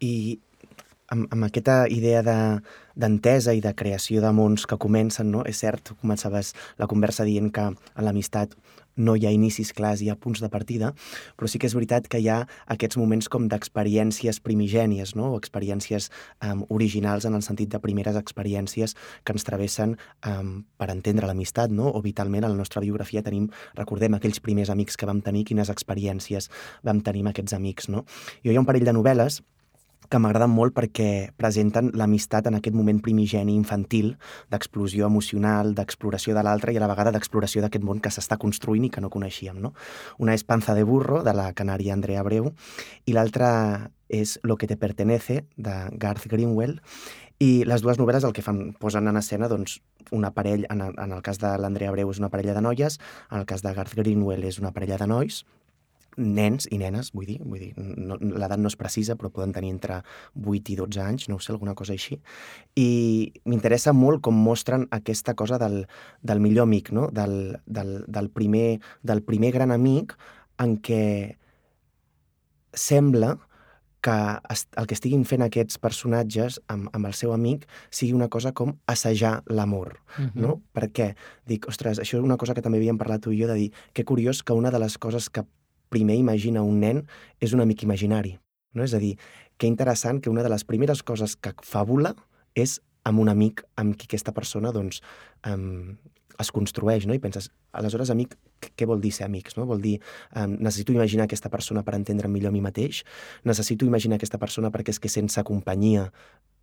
[0.00, 0.40] I
[1.12, 5.44] amb, amb aquesta idea d'entesa de, i de creació de mons que comencen, no?
[5.48, 8.56] És cert, començaves la conversa dient que en l'amistat
[8.96, 10.90] no hi ha inicis clars, hi ha punts de partida,
[11.38, 12.42] però sí que és veritat que hi ha
[12.74, 15.30] aquests moments com d'experiències primigènies, no?
[15.32, 16.10] o experiències
[16.44, 18.92] um, originals en el sentit de primeres experiències
[19.24, 19.96] que ens travessen
[20.28, 21.88] um, per entendre l'amistat, no?
[21.88, 23.48] o vitalment a la nostra biografia tenim,
[23.80, 26.50] recordem aquells primers amics que vam tenir, quines experiències
[26.84, 27.88] vam tenir amb aquests amics.
[27.88, 28.04] No?
[28.44, 29.40] Jo hi ha un parell de novel·les
[30.12, 34.12] que m'agraden molt perquè presenten l'amistat en aquest moment primigeni infantil
[34.52, 38.84] d'explosió emocional, d'exploració de l'altre i a la vegada d'exploració d'aquest món que s'està construint
[38.84, 39.56] i que no coneixíem.
[39.62, 39.72] No?
[40.20, 42.52] Una és Panza de burro, de la canària Andrea Breu,
[43.06, 46.76] i l'altra és Lo que te pertenece, de Garth Greenwell,
[47.40, 49.80] i les dues novel·les el que fan, posen en escena doncs,
[50.12, 53.40] una parella, en en el cas de l'Andrea Breu és una parella de noies, en
[53.40, 55.42] el cas de Garth Greenwell és una parella de nois,
[56.16, 59.72] nens i nenes, vull dir, vull dir no, l'edat no és precisa, però poden tenir
[59.72, 60.00] entre
[60.38, 62.18] 8 i 12 anys, no sé, alguna cosa així.
[62.76, 65.84] I m'interessa molt com mostren aquesta cosa del,
[66.22, 67.08] del millor amic, no?
[67.12, 70.16] del, del, del, primer, del primer gran amic
[70.62, 71.04] en què
[72.72, 73.36] sembla
[74.02, 74.14] que
[74.76, 78.74] el que estiguin fent aquests personatges amb, amb el seu amic sigui una cosa com
[78.90, 80.30] assajar l'amor, uh -huh.
[80.34, 80.60] no?
[80.74, 81.14] Perquè
[81.46, 83.72] dic, ostres, això és una cosa que també havíem parlat tu i jo, de dir,
[83.92, 85.44] que curiós que una de les coses que
[85.92, 87.04] primer imagina un nen
[87.40, 88.38] és un amic imaginari,
[88.72, 88.86] no?
[88.86, 89.14] És a dir,
[89.58, 92.14] que interessant que una de les primeres coses que fabula
[92.58, 95.02] és amb un amic amb qui aquesta persona doncs,
[95.48, 95.94] um,
[96.40, 97.14] es construeix, no?
[97.14, 99.66] I penses, aleshores, amic, què vol dir ser amics, no?
[99.68, 99.96] Vol dir,
[100.38, 103.02] um, necessito imaginar aquesta persona per entendre millor a mi mateix,
[103.44, 106.08] necessito imaginar aquesta persona perquè és que sense companyia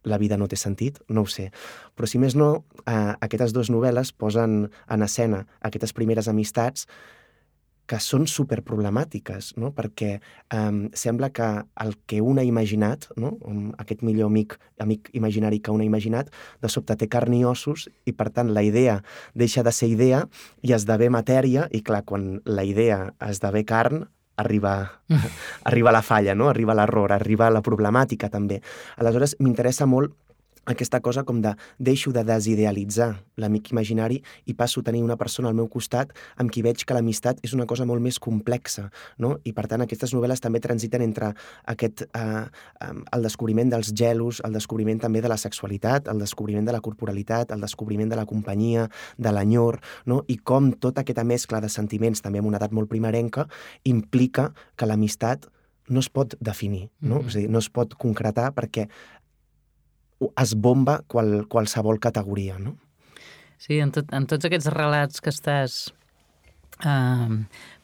[0.08, 1.50] la vida no té sentit, no ho sé.
[1.96, 6.88] Però si més no, eh, aquestes dues novel·les posen en escena aquestes primeres amistats
[7.90, 9.72] que són superproblemàtiques, no?
[9.74, 10.20] perquè
[10.54, 11.48] um, sembla que
[11.82, 13.34] el que un ha imaginat, no?
[13.82, 16.30] aquest millor amic, amic imaginari que un ha imaginat,
[16.62, 19.00] de sobte té carn i ossos i, per tant, la idea
[19.34, 20.24] deixa de ser idea
[20.62, 24.06] i esdevé matèria i, clar, quan la idea esdevé carn,
[24.40, 25.02] arriba,
[25.70, 26.50] arriba la falla, no?
[26.50, 28.62] arriba l'error, arriba la problemàtica també.
[28.98, 30.14] Aleshores, m'interessa molt
[30.70, 33.10] aquesta cosa com de deixo de desidealitzar
[33.42, 36.94] l'amic imaginari i passo a tenir una persona al meu costat amb qui veig que
[36.94, 39.38] l'amistat és una cosa molt més complexa, no?
[39.44, 41.34] I per tant aquestes novel·les també transiten entre
[41.74, 42.46] aquest, eh,
[42.86, 47.52] el descobriment dels gelos, el descobriment també de la sexualitat, el descobriment de la corporalitat,
[47.52, 50.24] el descobriment de la companyia, de l'enyor, no?
[50.28, 53.48] I com tota aquesta mescla de sentiments, també en una edat molt primerenca,
[53.84, 55.50] implica que l'amistat
[55.90, 57.16] no es pot definir, no?
[57.16, 57.28] Mm -hmm.
[57.28, 58.88] És a dir, no es pot concretar perquè
[60.20, 62.76] es bomba qual, qualsevol categoria, no?
[63.60, 65.90] Sí, en, tot, en tots aquests relats que estàs
[66.86, 67.40] eh,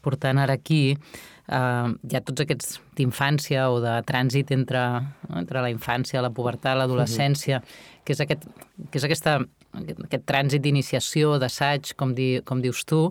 [0.05, 4.83] portant ara aquí, eh, hi ha tots aquests d'infància o de trànsit entre,
[5.35, 8.01] entre la infància, la pubertat, l'adolescència, uh -huh.
[8.05, 8.47] que, és aquest,
[8.89, 9.39] que és aquesta
[9.81, 13.01] aquest, aquest trànsit d'iniciació, d'assaig, com, di, com dius tu.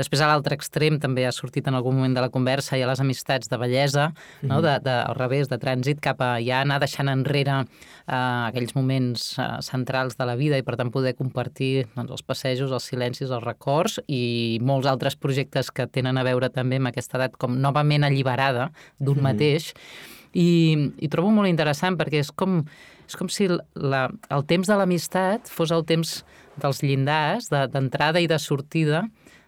[0.00, 2.90] Després, a l'altre extrem, també ha sortit en algun moment de la conversa, hi ha
[2.90, 4.48] les amistats de bellesa, mm -hmm.
[4.48, 4.56] no?
[4.56, 4.62] Mhm.
[4.62, 7.64] de, de, al revés, de trànsit cap a ja anar deixant enrere
[8.08, 12.22] eh, aquells moments eh, centrals de la vida i, per tant, poder compartir doncs, els
[12.22, 16.88] passejos, els silencis, els records i molts altres projectes que tenen a veure també amb
[16.88, 19.22] aquesta edat com novament alliberada d'un mm -hmm.
[19.22, 19.74] mateix.
[20.34, 22.64] I, I trobo molt interessant perquè és com
[23.08, 26.22] és com si la, el temps de l'amistat fos el temps
[26.60, 29.04] dels llindars, d'entrada de, i de sortida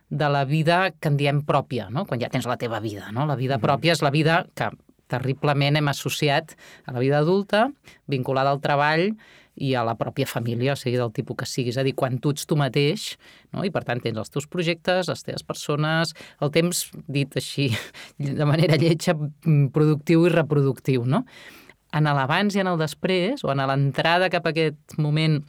[0.09, 2.07] de la vida que en diem pròpia, no?
[2.07, 3.11] quan ja tens la teva vida.
[3.15, 3.27] No?
[3.27, 4.71] La vida pròpia és la vida que
[5.11, 6.55] terriblement hem associat
[6.87, 7.69] a la vida adulta,
[8.11, 9.13] vinculada al treball
[9.57, 11.75] i a la pròpia família, o sigui, del tipus que siguis.
[11.75, 13.15] És a dir, quan tu ets tu mateix,
[13.55, 13.65] no?
[13.65, 16.13] i per tant tens els teus projectes, les teves persones,
[16.45, 17.71] el temps, dit així
[18.41, 19.17] de manera lletja,
[19.73, 21.25] productiu i reproductiu, no?
[21.93, 25.41] En l'abans i en el després, o en l'entrada cap a aquest moment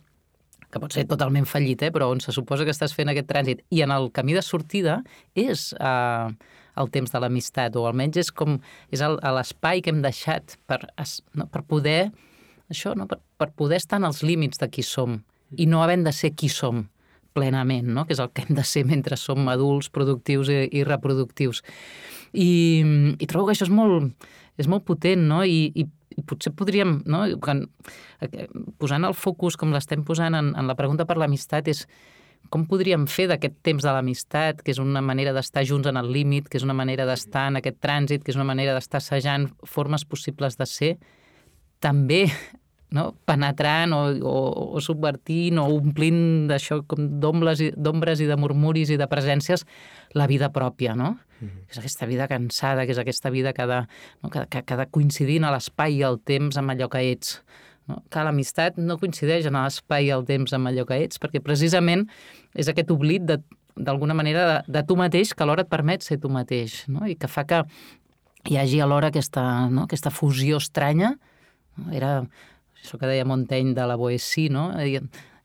[0.67, 3.63] que pot ser totalment fallit, eh, però on se suposa que estàs fent aquest trànsit,
[3.71, 4.99] i en el camí de sortida
[5.35, 6.27] és eh,
[6.77, 8.57] el temps de l'amistat, o almenys és com
[8.93, 10.83] és l'espai que hem deixat per,
[11.33, 12.11] no, per poder
[12.69, 15.21] això, no, per, per poder estar en els límits de qui som
[15.55, 16.85] i no havent de ser qui som
[17.37, 18.05] plenament, no?
[18.07, 21.61] que és el que hem de ser mentre som adults, productius i, i reproductius.
[22.33, 22.49] I,
[23.15, 24.27] I trobo que això és molt,
[24.59, 25.43] és molt potent, no?
[25.45, 25.85] I, i
[26.25, 27.23] potser podríem, no?
[27.43, 27.65] Quan,
[28.25, 28.47] eh,
[28.81, 31.85] posant el focus com l'estem posant en, en la pregunta per l'amistat és
[32.53, 36.11] com podríem fer d'aquest temps de l'amistat, que és una manera d'estar junts en el
[36.13, 39.49] límit, que és una manera d'estar en aquest trànsit, que és una manera d'estar assajant
[39.67, 40.93] formes possibles de ser,
[41.83, 42.25] també
[42.91, 43.11] no?
[43.27, 44.35] penetrant o, o,
[44.77, 49.65] o subvertint o omplint d'això com d'ombres i, i de murmuris i de presències
[50.15, 51.15] la vida pròpia, no?
[51.39, 51.69] Mm -hmm.
[51.69, 53.87] És aquesta vida cansada, que és aquesta vida que ha de,
[54.23, 54.29] no?
[54.29, 57.43] que, que, que ha de coincidir en l'espai i el temps amb allò que ets.
[57.87, 58.03] No?
[58.09, 62.09] Que l'amistat no coincideix en l'espai i el temps amb allò que ets, perquè precisament
[62.53, 63.41] és aquest oblit de
[63.77, 67.05] d'alguna manera de, de tu mateix que alhora et permet ser tu mateix no?
[67.05, 67.63] i que fa que
[68.49, 69.83] hi hagi alhora aquesta, no?
[69.83, 71.15] aquesta fusió estranya.
[71.93, 72.21] Era
[72.81, 74.71] això que deia Montaigne de la Boétie, no?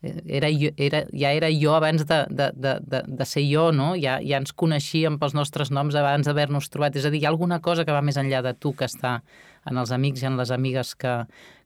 [0.03, 3.93] Era, era, ja era jo abans de, de, de, de, de ser jo, no?
[3.95, 6.99] Ja, ja ens coneixíem pels nostres noms abans d'haver-nos trobat.
[6.99, 9.21] És a dir, hi ha alguna cosa que va més enllà de tu que està
[9.71, 11.15] en els amics i en les amigues que,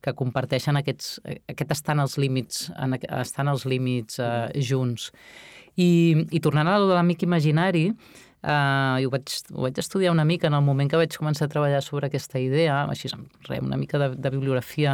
[0.04, 1.16] que comparteixen aquests,
[1.48, 5.08] aquest estar en els límits, en, estar en els límits uh, junts.
[5.76, 5.88] I,
[6.32, 7.90] I tornant a l'amic imaginari,
[8.46, 11.50] Uh, ho, vaig, ho vaig estudiar una mica en el moment que vaig començar a
[11.50, 13.08] treballar sobre aquesta idea, així
[13.48, 14.92] re, una mica de, de bibliografia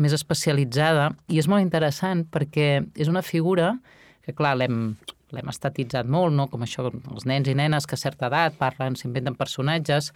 [0.00, 3.74] més especialitzada, i és molt interessant perquè és una figura
[4.22, 4.94] que, clar, l'hem
[5.32, 6.46] l'hem estatitzat molt, no?
[6.52, 10.12] com això, els nens i nenes que a certa edat parlen, s'inventen personatges,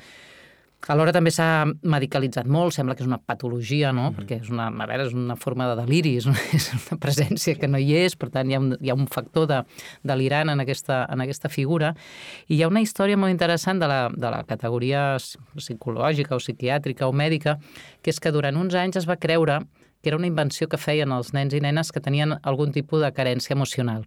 [0.92, 4.10] Alhora també s'ha medicalitzat molt, sembla que és una patologia, no?
[4.10, 4.16] Mm -hmm.
[4.18, 7.58] Perquè és una, a veure, és una forma de deliri, és una, és una presència
[7.58, 9.64] que no hi és, per tant hi ha un, hi ha un factor de,
[10.02, 11.94] delirant en aquesta, en aquesta figura.
[12.48, 15.16] I hi ha una història molt interessant de la, de la categoria
[15.56, 17.58] psicològica o psiquiàtrica o mèdica,
[18.02, 19.66] que és que durant uns anys es va creure
[20.02, 23.12] que era una invenció que feien els nens i nenes que tenien algun tipus de
[23.12, 24.06] carència emocional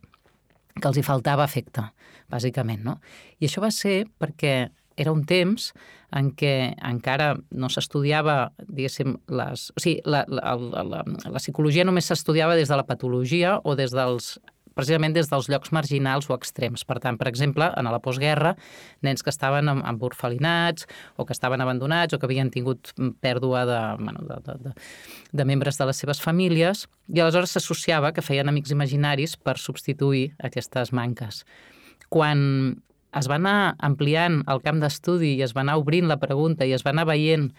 [0.80, 1.84] que els hi faltava afecte,
[2.32, 2.84] bàsicament.
[2.84, 3.00] No?
[3.40, 5.74] I això va ser perquè era un temps
[6.16, 6.54] en què
[6.86, 9.70] encara no s'estudiava, diguéssim, les...
[9.76, 13.94] O sigui, la, la, la, la psicologia només s'estudiava des de la patologia o des
[13.96, 14.38] dels
[14.80, 16.86] precisament des dels llocs marginals o extrems.
[16.88, 18.56] Per tant, per exemple, en la postguerra,
[19.06, 22.94] nens que estaven amb orfalinats o que estaven abandonats o que havien tingut
[23.24, 24.76] pèrdua de, bueno, de, de, de,
[25.42, 30.30] de membres de les seves famílies, i aleshores s'associava que feien amics imaginaris per substituir
[30.50, 31.44] aquestes manques.
[32.10, 32.80] Quan
[33.16, 36.76] es va anar ampliant el camp d'estudi i es va anar obrint la pregunta i
[36.76, 37.50] es va anar veient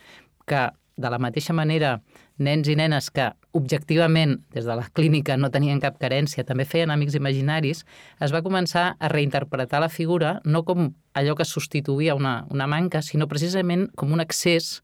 [0.47, 0.69] que,
[1.01, 1.99] de la mateixa manera,
[2.41, 6.93] nens i nenes que objectivament des de la clínica no tenien cap carència, també feien
[6.93, 7.85] amics imaginaris,
[8.21, 13.03] es va començar a reinterpretar la figura no com allò que substituïa una, una manca,
[13.03, 14.81] sinó precisament com un accés,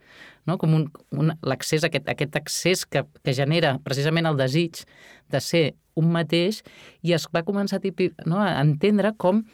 [0.47, 0.59] no?
[0.59, 4.85] com un, un, l'accés, aquest, aquest accés que, que genera precisament el desig
[5.33, 6.61] de ser un mateix,
[7.03, 8.41] i es va començar a, tipi, no?
[8.43, 9.45] a entendre com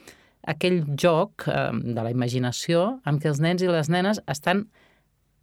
[0.48, 4.66] aquell joc eh, de la imaginació amb què els nens i les nenes estan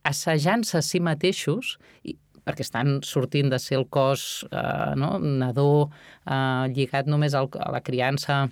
[0.07, 5.17] assajant-se a si mateixos i, perquè estan sortint de ser el cos eh, no?
[5.19, 8.47] nadó eh, lligat només al, a la criança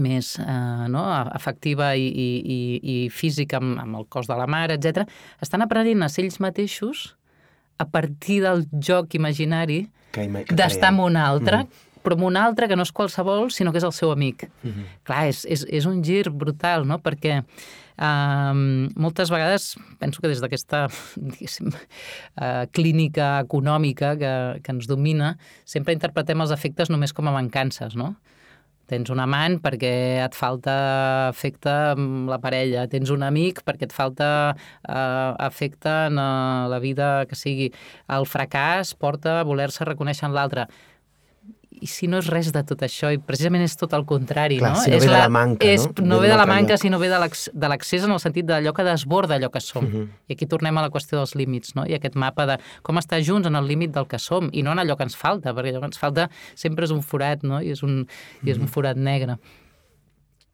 [0.00, 1.04] més eh, no?
[1.10, 2.60] afectiva i, i, i,
[2.94, 5.06] i física amb, amb el cos de la mare, etc.
[5.42, 7.12] estan aprenent a ser ells mateixos
[7.82, 12.76] a partir del joc imaginari d'estar amb un altre, mm però amb un altre que
[12.76, 14.48] no és qualsevol, sinó que és el seu amic.
[14.62, 14.84] Mm -hmm.
[15.04, 17.42] Clar, és, és, és un gir brutal, no?, perquè
[17.98, 25.94] um, moltes vegades, penso que des d'aquesta, uh, clínica econòmica que, que ens domina, sempre
[25.94, 28.16] interpretem els efectes només com a mancances, no?
[28.90, 33.94] Tens un amant perquè et falta afecte amb la parella, tens un amic perquè et
[33.94, 37.70] falta uh, afecte en uh, la vida que sigui.
[38.12, 40.66] El fracàs porta a voler-se reconèixer en l'altre
[41.82, 44.72] i si no és res de tot això, i precisament és tot el contrari, Clar,
[44.76, 44.82] no?
[44.84, 46.06] Si no és ve la, de la manca, és, no?
[46.12, 49.38] No ve de la manca, sinó ve de l'accés en el sentit d'allò que desborda
[49.38, 49.84] allò que som.
[49.84, 50.02] Uh mhm.
[50.02, 50.08] -huh.
[50.28, 51.86] I aquí tornem a la qüestió dels límits, no?
[51.86, 54.72] I aquest mapa de com estar junts en el límit del que som, i no
[54.72, 57.60] en allò que ens falta, perquè allò que ens falta sempre és un forat, no?
[57.60, 58.46] I és un, uh -huh.
[58.46, 58.72] i és un mhm.
[58.72, 59.38] forat negre.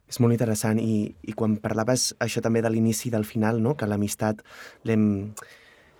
[0.08, 3.76] És molt interessant, i, i quan parlaves això també de l'inici i del final, no?
[3.76, 4.40] que l'amistat
[4.84, 5.34] l'hem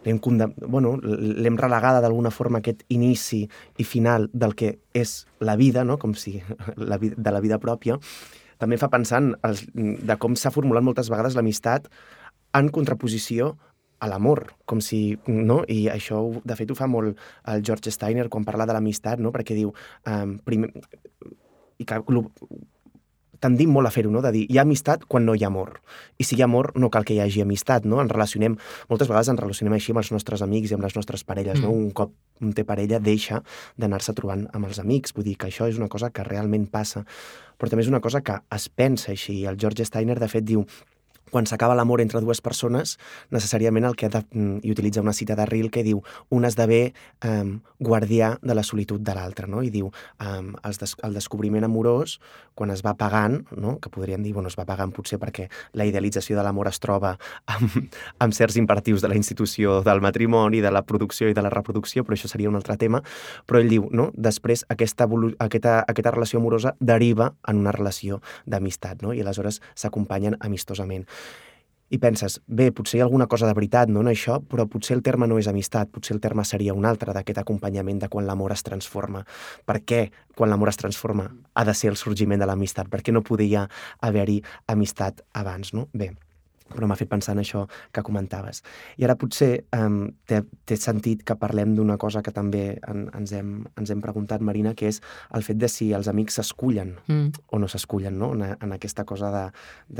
[0.06, 3.42] l'hem bueno, relegada d'alguna forma aquest inici
[3.76, 5.98] i final del que és la vida, no?
[5.98, 6.38] com si
[6.76, 7.98] la vida, de la vida pròpia,
[8.58, 11.88] també fa pensant els, de com s'ha formulat moltes vegades l'amistat
[12.58, 13.56] en contraposició
[13.98, 15.62] a l'amor, com si, no?
[15.66, 17.18] I això, de fet, ho fa molt
[17.50, 19.32] el George Steiner quan parla de l'amistat, no?
[19.34, 19.72] Perquè diu,
[20.06, 20.70] um, primer,
[21.78, 21.98] i que
[23.40, 24.22] tendim molt a fer-ho, no?
[24.24, 25.80] de dir, hi ha amistat quan no hi ha amor.
[26.18, 28.00] I si hi ha amor, no cal que hi hagi amistat, no?
[28.02, 28.58] En relacionem,
[28.90, 31.66] moltes vegades ens relacionem així amb els nostres amics i amb les nostres parelles, mm.
[31.66, 31.74] no?
[31.74, 33.40] Un cop un té parella, deixa
[33.78, 35.14] d'anar-se trobant amb els amics.
[35.16, 37.04] Vull dir que això és una cosa que realment passa.
[37.58, 39.40] Però també és una cosa que es pensa així.
[39.46, 40.64] El George Steiner, de fet, diu
[41.30, 42.96] quan s'acaba l'amor entre dues persones,
[43.34, 46.44] necessàriament el que ha de, mm, i utilitza una cita de Ril que diu un
[46.44, 46.92] esdevé
[47.24, 49.62] um, guardià de la solitud de l'altre, no?
[49.62, 52.18] I diu um, el, des el descobriment amorós,
[52.58, 53.76] quan es va pagant, no?
[53.78, 55.46] que podríem dir, bueno, es va pagant potser perquè
[55.78, 57.14] la idealització de l'amor es troba
[57.54, 57.76] amb,
[58.18, 62.02] amb certs imperatius de la institució del matrimoni, de la producció i de la reproducció,
[62.02, 63.02] però això seria un altre tema,
[63.46, 64.08] però ell diu, no?
[64.14, 65.06] després aquesta,
[65.38, 69.14] aquesta, aquesta relació amorosa deriva en una relació d'amistat, no?
[69.14, 71.06] i aleshores s'acompanyen amistosament
[71.88, 74.98] i penses, bé, potser hi ha alguna cosa de veritat no, en això, però potser
[74.98, 78.28] el terme no és amistat, potser el terme seria un altre d'aquest acompanyament de quan
[78.28, 79.24] l'amor es transforma.
[79.64, 80.02] Per què,
[80.36, 82.92] quan l'amor es transforma, ha de ser el sorgiment de l'amistat?
[82.92, 83.64] Per què no podia
[84.04, 85.72] haver-hi amistat abans?
[85.72, 85.88] No?
[85.96, 86.12] Bé,
[86.72, 88.62] però m'ha fet pensar en això que comentaves.
[88.98, 93.52] I ara potser um, t'he sentit que parlem d'una cosa que també en, ens, hem,
[93.80, 95.00] ens hem preguntat, Marina, que és
[95.34, 97.44] el fet de si els amics s'escullen mm.
[97.52, 98.32] o no s'escullen, no?
[98.36, 99.44] En, en aquesta cosa de,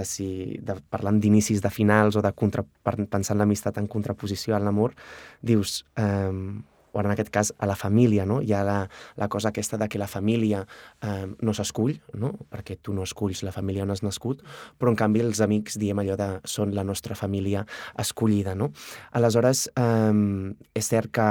[0.01, 0.31] de si,
[0.63, 4.97] de, parlant d'inicis, de finals o de contra, pensar en l'amistat en contraposició a l'amor,
[5.43, 5.83] dius...
[5.97, 6.61] Um,
[6.93, 8.41] o en aquest cas a la família, no?
[8.43, 8.79] Hi ha la,
[9.17, 10.65] la cosa aquesta de que la família
[11.03, 12.33] eh, no s'escull, no?
[12.51, 14.43] perquè tu no esculls la família on has nascut,
[14.79, 17.65] però en canvi els amics diem allò de són la nostra família
[17.99, 18.55] escollida.
[18.59, 18.73] No?
[19.13, 21.29] Aleshores, eh, és cert que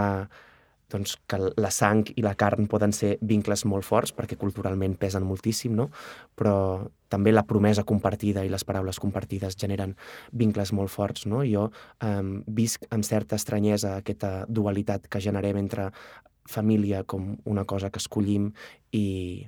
[0.92, 5.26] doncs, que la sang i la carn poden ser vincles molt forts perquè culturalment pesen
[5.28, 5.90] moltíssim, no?
[6.38, 9.96] però també la promesa compartida i les paraules compartides generen
[10.32, 11.28] vincles molt forts.
[11.28, 11.44] No?
[11.48, 11.70] Jo
[12.04, 15.92] eh, visc amb certa estranyesa aquesta dualitat que generem entre
[16.48, 18.52] família com una cosa que escollim
[18.96, 19.48] i,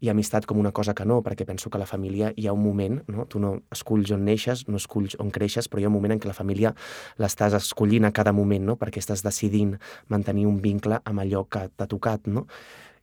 [0.00, 2.62] i amistat com una cosa que no, perquè penso que la família hi ha un
[2.64, 3.26] moment, no?
[3.28, 6.22] tu no esculls on neixes, no esculls on creixes, però hi ha un moment en
[6.22, 6.72] què la família
[7.20, 8.78] l'estàs escollint a cada moment, no?
[8.80, 9.76] perquè estàs decidint
[10.08, 12.26] mantenir un vincle amb allò que t'ha tocat.
[12.32, 12.46] No?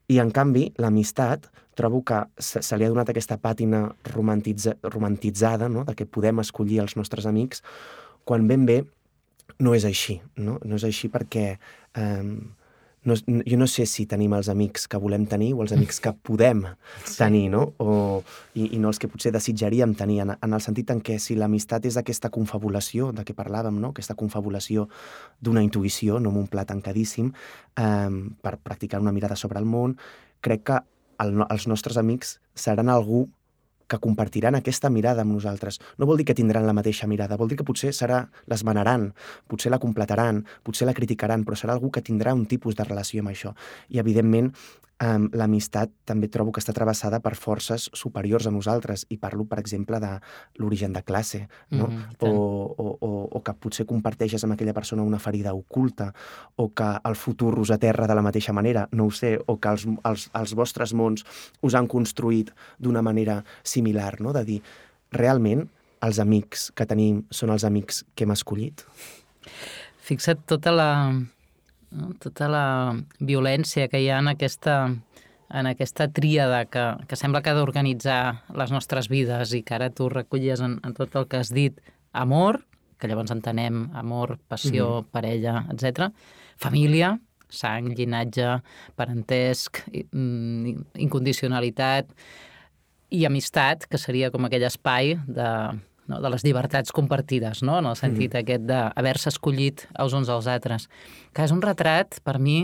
[0.08, 5.70] I, en canvi, l'amistat trobo que se, se li ha donat aquesta pàtina romantitza, romantitzada,
[5.70, 5.86] no?
[5.86, 7.62] de que podem escollir els nostres amics,
[8.26, 8.82] quan ben bé
[9.62, 10.18] no és així.
[10.42, 12.32] No, no és així perquè eh,
[13.08, 16.12] no, jo no sé si tenim els amics que volem tenir o els amics que
[16.12, 16.64] podem
[17.16, 17.64] tenir, no?
[17.80, 18.22] O,
[18.54, 21.38] i, I no els que potser desitjaríem tenir, en, en el sentit en què si
[21.40, 23.94] l'amistat és aquesta confabulació de què parlàvem, no?
[23.96, 24.88] aquesta confabulació
[25.40, 27.32] d'una intuïció, no amb un pla tancadíssim,
[27.80, 29.96] eh, per practicar una mirada sobre el món,
[30.44, 30.84] crec que
[31.24, 33.26] el, els nostres amics seran algú
[33.88, 35.80] que compartiran aquesta mirada amb nosaltres.
[35.98, 39.12] No vol dir que tindran la mateixa mirada, vol dir que potser serà l'esmenaran,
[39.48, 43.24] potser la completaran, potser la criticaran, però serà algú que tindrà un tipus de relació
[43.24, 43.56] amb això.
[43.90, 44.52] I, evidentment,
[45.00, 49.60] eh, l'amistat també trobo que està travessada per forces superiors a nosaltres i parlo, per
[49.62, 50.14] exemple, de
[50.62, 51.88] l'origen de classe, no?
[51.88, 56.12] Mm, o, o, o, o que potser comparteixes amb aquella persona una ferida oculta
[56.56, 59.74] o que el futur us aterra de la mateixa manera, no ho sé, o que
[59.74, 61.26] els, els, els vostres mons
[61.62, 64.34] us han construït d'una manera similar, no?
[64.34, 64.62] de dir,
[65.12, 65.68] realment
[66.06, 68.84] els amics que tenim són els amics que hem escollit?
[70.08, 70.90] Fixa't tota la,
[71.92, 72.14] no?
[72.20, 72.68] tota la
[73.20, 74.78] violència que hi ha en aquesta,
[75.50, 78.22] en aquesta tríada que, que sembla que ha d'organitzar
[78.58, 81.80] les nostres vides i que ara tu recollies en, en tot el que has dit,
[82.14, 82.64] amor,
[82.98, 85.12] que llavors entenem amor, passió, mm -hmm.
[85.12, 86.12] parella, etc.
[86.58, 87.20] Família,
[87.50, 88.62] sang, llinatge,
[88.96, 92.10] parentesc, mm, incondicionalitat
[93.10, 95.50] i amistat, que seria com aquell espai de,
[96.08, 96.22] no?
[96.24, 97.80] de les llibertats compartides, no?
[97.82, 98.44] en el sentit mm.
[98.44, 100.88] aquest d'haver-se escollit els uns als altres.
[101.36, 102.64] Que és un retrat, per mi,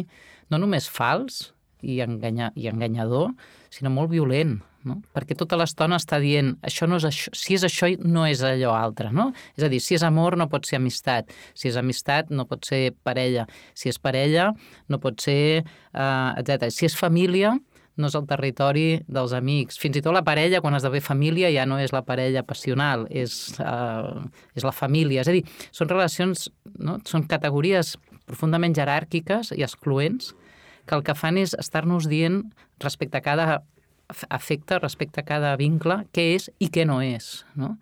[0.51, 3.33] no només fals i, enganya, i enganyador,
[3.73, 4.99] sinó molt violent, no?
[5.15, 8.73] perquè tota l'estona està dient això no és això, si és això no és allò
[8.75, 9.29] altre, no?
[9.57, 12.65] És a dir, si és amor no pot ser amistat, si és amistat no pot
[12.67, 14.51] ser parella, si és parella
[14.91, 16.69] no pot ser, eh, etc.
[16.73, 17.55] Si és família
[17.97, 19.77] no és el territori dels amics.
[19.81, 23.55] Fins i tot la parella, quan esdevé família, ja no és la parella passional, és,
[23.61, 24.23] uh,
[24.57, 25.21] és la família.
[25.21, 26.47] És a dir, són relacions,
[26.79, 26.97] no?
[27.09, 30.31] són categories profundament jeràrquiques i excloents
[30.87, 32.41] que el que fan és estar-nos dient
[32.83, 33.61] respecte a cada
[34.29, 37.43] afecte, respecte a cada vincle, què és i què no és.
[37.59, 37.75] No?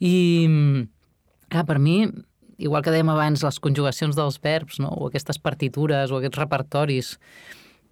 [0.00, 0.76] I,
[1.48, 2.02] clar, per mi,
[2.60, 4.92] igual que dèiem abans, les conjugacions dels verbs, no?
[4.92, 7.14] o aquestes partitures, o aquests repertoris,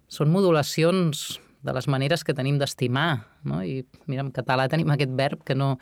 [0.09, 3.59] són modulacions de les maneres que tenim d'estimar, no?
[3.63, 5.73] I mira, en català tenim aquest verb que no,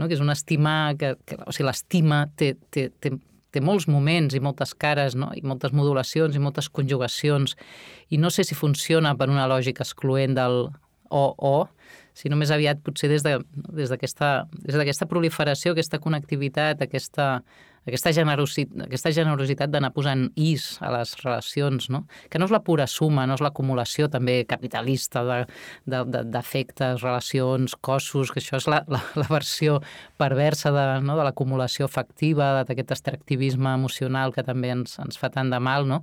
[0.00, 3.12] no que és un estimar, que, que o sigui, l'estima té, té, té,
[3.52, 5.30] té molts moments i moltes cares, no?
[5.36, 7.56] i moltes modulacions i moltes conjugacions,
[8.08, 10.66] i no sé si funciona per una lògica excloent del
[11.12, 11.56] o-o,
[12.16, 17.28] sinó més aviat potser des d'aquesta de, des des proliferació, aquesta connectivitat, aquesta,
[17.86, 22.02] aquesta generositat, aquesta generositat d'anar posant is a les relacions, no?
[22.30, 25.22] que no és la pura suma, no és l'acumulació també capitalista
[25.86, 29.78] d'afectes, relacions, cossos, que això és la, la, la versió
[30.18, 31.18] perversa de, no?
[31.18, 36.02] de l'acumulació afectiva, d'aquest extractivisme emocional que també ens, ens fa tant de mal, no?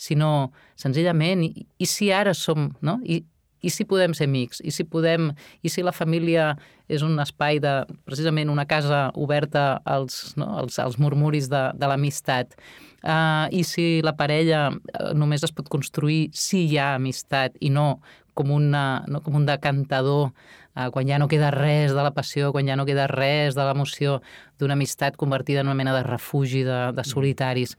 [0.00, 0.50] sinó
[0.80, 2.98] senzillament, i, i si ara som, no?
[3.04, 3.20] I,
[3.62, 5.30] i si podem ser amics, i si podem,
[5.62, 6.54] i si la família
[6.90, 7.74] és un espai de,
[8.08, 12.56] precisament, una casa oberta als, no, als, als murmuris de, de l'amistat,
[13.04, 17.70] uh, i si la parella uh, només es pot construir si hi ha amistat i
[17.70, 18.00] no
[18.34, 22.50] com, una, no, com un decantador uh, quan ja no queda res de la passió,
[22.54, 24.20] quan ja no queda res de l'emoció
[24.60, 27.76] d'una amistat convertida en una mena de refugi de, de solitaris.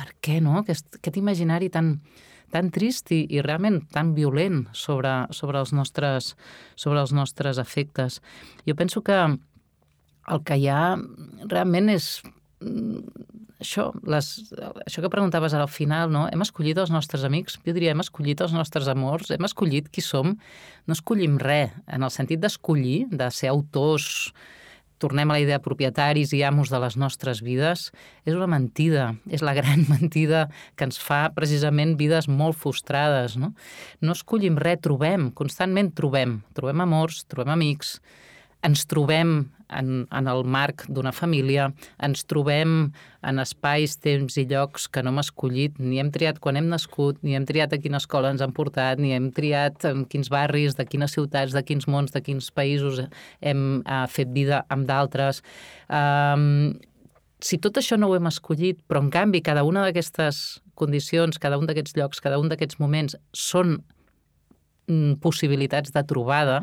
[0.00, 0.56] Per què, no?
[0.62, 1.98] Aquest, aquest imaginari tan,
[2.52, 6.34] tan trist i, i realment tan violent sobre, sobre, els nostres,
[6.76, 8.20] sobre els nostres efectes.
[8.66, 9.18] Jo penso que
[10.30, 10.96] el que hi ha
[11.50, 12.12] realment és
[12.62, 13.00] mm,
[13.60, 14.28] això, les,
[14.86, 16.26] això que preguntaves ara al final, no?
[16.32, 20.04] hem escollit els nostres amics, jo diria hem escollit els nostres amors, hem escollit qui
[20.04, 20.34] som,
[20.86, 24.30] no escollim res, en el sentit d'escollir, de ser autors,
[25.00, 27.88] tornem a la idea de propietaris i amos de les nostres vides,
[28.28, 30.46] és una mentida, és la gran mentida
[30.76, 33.38] que ens fa precisament vides molt frustrades.
[33.40, 33.54] No,
[34.04, 36.40] no escollim res, trobem, constantment trobem.
[36.56, 37.96] Trobem amors, trobem amics,
[38.66, 41.68] ens trobem en, en el marc d'una família,
[42.02, 42.90] ens trobem
[43.26, 47.20] en espais, temps i llocs que no hem escollit, ni hem triat quan hem nascut,
[47.22, 50.76] ni hem triat a quina escola ens han portat, ni hem triat en quins barris,
[50.78, 53.04] de quines ciutats, de quins mons, de quins països
[53.40, 55.44] hem uh, fet vida amb d'altres.
[55.88, 56.74] Um,
[57.40, 61.58] si tot això no ho hem escollit, però en canvi cada una d'aquestes condicions, cada
[61.60, 63.78] un d'aquests llocs, cada un d'aquests moments són
[64.88, 66.60] mm, possibilitats de trobada,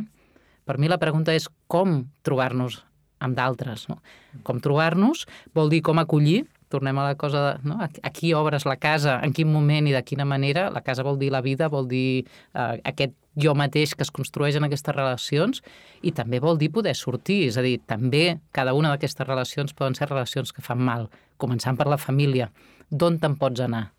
[0.68, 2.82] per mi la pregunta és com trobar-nos
[3.24, 3.88] amb d'altres.
[3.89, 4.01] No?
[4.45, 5.26] Com trobar-nos
[5.57, 7.80] vol dir com acollir, tornem a la cosa de no?
[7.80, 10.68] a qui obres la casa, en quin moment i de quina manera.
[10.74, 14.57] La casa vol dir la vida, vol dir eh, aquest jo mateix que es construeix
[14.57, 15.61] en aquestes relacions
[16.01, 19.95] i també vol dir poder sortir, és a dir, també cada una d'aquestes relacions poden
[19.95, 21.07] ser relacions que fan mal,
[21.38, 22.51] començant per la família.
[22.89, 23.91] D'on te'n pots anar?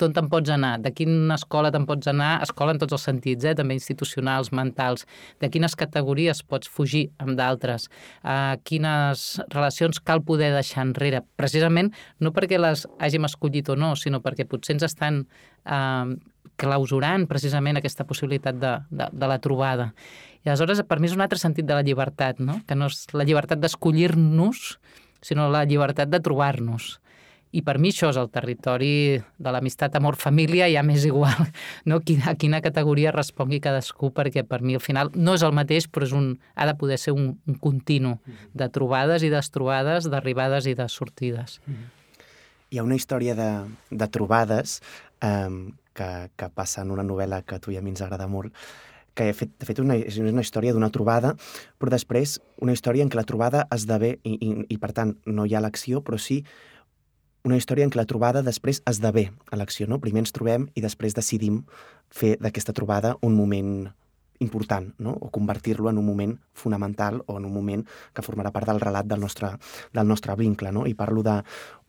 [0.00, 3.44] D'on te'n pots anar, de quina escola te'n pots anar, escola en tots els sentits,
[3.44, 3.54] eh?
[3.58, 5.06] també institucionals, mentals,
[5.42, 7.88] de quines categories pots fugir amb d'altres,
[8.24, 13.94] uh, quines relacions cal poder deixar enrere, precisament no perquè les hàgim escollit o no,
[13.96, 15.24] sinó perquè potser ens estan
[15.66, 16.12] uh,
[16.60, 19.92] clausurant precisament aquesta possibilitat de, de, de la trobada.
[20.42, 22.60] I aleshores, per mi és un altre sentit de la llibertat, no?
[22.66, 24.76] que no és la llibertat d'escollir-nos,
[25.22, 26.96] sinó la llibertat de trobar-nos.
[27.52, 31.36] I per mi això és el territori de l'amistat, amor, família, ja m'és igual
[31.90, 32.00] no?
[32.00, 36.08] a quina categoria respongui cadascú, perquè per mi al final no és el mateix, però
[36.08, 38.16] és un, ha de poder ser un, un continu
[38.56, 41.58] de trobades i destrobades, d'arribades i de sortides.
[42.72, 43.50] Hi ha una història de,
[43.90, 44.80] de trobades
[45.20, 48.30] um, que, que passa en una novel·la que a tu i a mi ens agrada
[48.32, 48.56] molt,
[49.12, 51.34] que he fet, de fet una, és una història d'una trobada,
[51.76, 55.44] però després una història en què la trobada esdevé, i, i, i per tant no
[55.44, 56.40] hi ha l'acció, però sí
[57.44, 59.88] una història en què la trobada després esdevé a l'acció.
[59.90, 59.98] No?
[60.02, 61.62] Primer ens trobem i després decidim
[62.12, 63.90] fer d'aquesta trobada un moment
[64.42, 65.14] important, no?
[65.14, 69.06] o convertir-lo en un moment fonamental o en un moment que formarà part del relat
[69.06, 69.54] del nostre,
[69.92, 70.72] del nostre vincle.
[70.72, 70.86] No?
[70.86, 71.40] I parlo de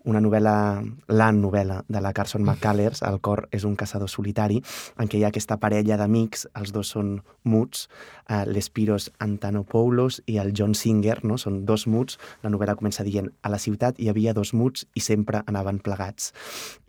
[0.04, 4.60] una novel·la, la novel·la de la Carson McCullers, El cor és un caçador solitari,
[5.00, 7.16] en què hi ha aquesta parella d'amics, els dos són
[7.48, 7.88] muts,
[8.28, 11.38] eh, l'Espiros Antanopoulos i el John Singer, no?
[11.38, 12.20] són dos muts.
[12.44, 16.34] La novel·la comença dient a la ciutat hi havia dos muts i sempre anaven plegats.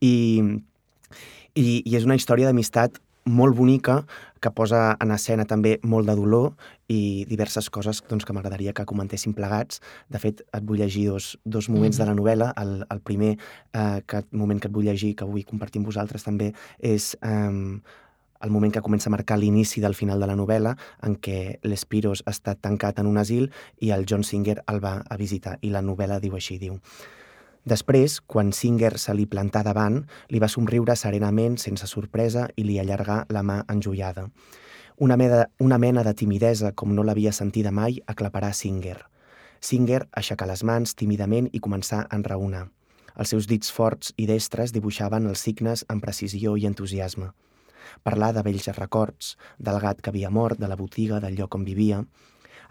[0.01, 0.43] I,
[1.55, 4.05] i, i és una història d'amistat molt bonica
[4.41, 6.53] que posa en escena també molt de dolor
[6.93, 9.81] i diverses coses doncs, que m'agradaria que comentéssim plegats.
[10.13, 12.05] De fet, et vull llegir dos, dos moments mm -hmm.
[12.05, 12.53] de la novel·la.
[12.63, 13.39] El, el primer
[13.73, 17.81] eh, que, moment que et vull llegir, que vull compartir amb vosaltres també, és eh,
[18.45, 22.23] el moment que comença a marcar l'inici del final de la novel·la, en què l'Espiros
[22.27, 23.51] està tancat en un asil
[23.81, 25.59] i el John Singer el va a visitar.
[25.63, 26.81] I la novel·la diu així, diu...
[27.65, 32.77] Després, quan Singer se li plantà davant, li va somriure serenament, sense sorpresa, i li
[32.81, 34.27] allargà la mà enjoiada.
[35.01, 38.99] Una mena, una mena de timidesa, com no l'havia sentida mai, aclaparà Singer.
[39.65, 42.67] Singer aixecà les mans tímidament i començà a enraonar.
[43.17, 47.31] Els seus dits forts i destres dibuixaven els signes amb precisió i entusiasme.
[48.05, 51.65] Parlar de vells records, del gat que havia mort, de la botiga, del lloc on
[51.65, 52.05] vivia...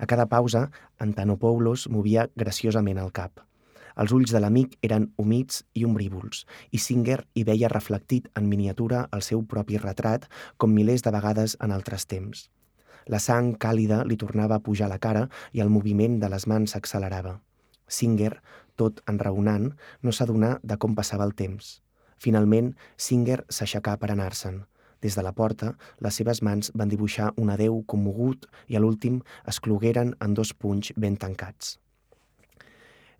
[0.01, 0.63] A cada pausa,
[0.99, 3.39] Antanopoulos movia graciosament el cap–
[3.99, 9.07] els ulls de l'amic eren humits i ombrívols, i Singer hi veia reflectit en miniatura
[9.11, 10.27] el seu propi retrat,
[10.57, 12.49] com milers de vegades en altres temps.
[13.07, 16.71] La sang càlida li tornava a pujar la cara i el moviment de les mans
[16.71, 17.39] s'accelerava.
[17.87, 18.37] Singer,
[18.79, 21.79] tot enraonant, no s'adonà de com passava el temps.
[22.17, 24.63] Finalment, Singer s'aixecà per anar-se'n.
[25.03, 29.19] Des de la porta, les seves mans van dibuixar un adeu commogut i a l'últim
[29.51, 31.77] es clogueren en dos punys ben tancats.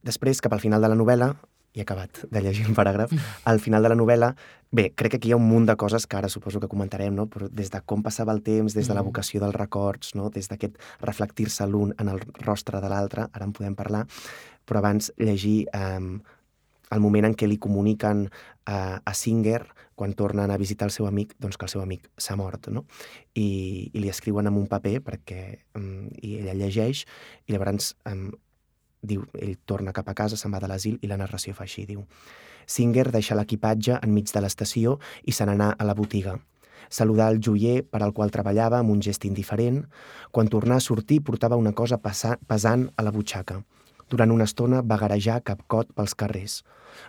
[0.03, 1.33] Després, cap al final de la novel·la,
[1.73, 3.13] i he acabat de llegir un paràgraf,
[3.49, 4.33] al final de la novel·la,
[4.71, 7.15] bé, crec que aquí hi ha un munt de coses que ara suposo que comentarem,
[7.15, 7.25] no?
[7.31, 9.09] però des de com passava el temps, des de la mm.
[9.09, 10.29] vocació dels records, no?
[10.33, 14.05] des d'aquest reflectir-se l'un en el rostre de l'altre, ara en podem parlar,
[14.69, 15.99] però abans llegir eh,
[16.93, 18.27] el moment en què li comuniquen
[18.69, 19.63] a, a Singer,
[19.95, 22.85] quan tornen a visitar el seu amic, doncs que el seu amic s'ha mort, no?
[23.33, 25.41] I, I li escriuen en un paper perquè
[25.77, 27.03] um, i ella llegeix
[27.47, 28.31] i llavors um,
[29.03, 31.83] Diu, ell torna cap a casa, se'n va de l'asil i la narració fa així,
[31.85, 32.05] diu.
[32.65, 34.97] Singer deixa l'equipatge enmig de l'estació
[35.27, 36.37] i se n'anà a la botiga.
[36.89, 39.81] Saludar el joier per al qual treballava amb un gest indiferent.
[40.31, 43.59] Quan tornà a sortir portava una cosa pesant a la butxaca.
[44.09, 46.61] Durant una estona va garejar capcot pels carrers,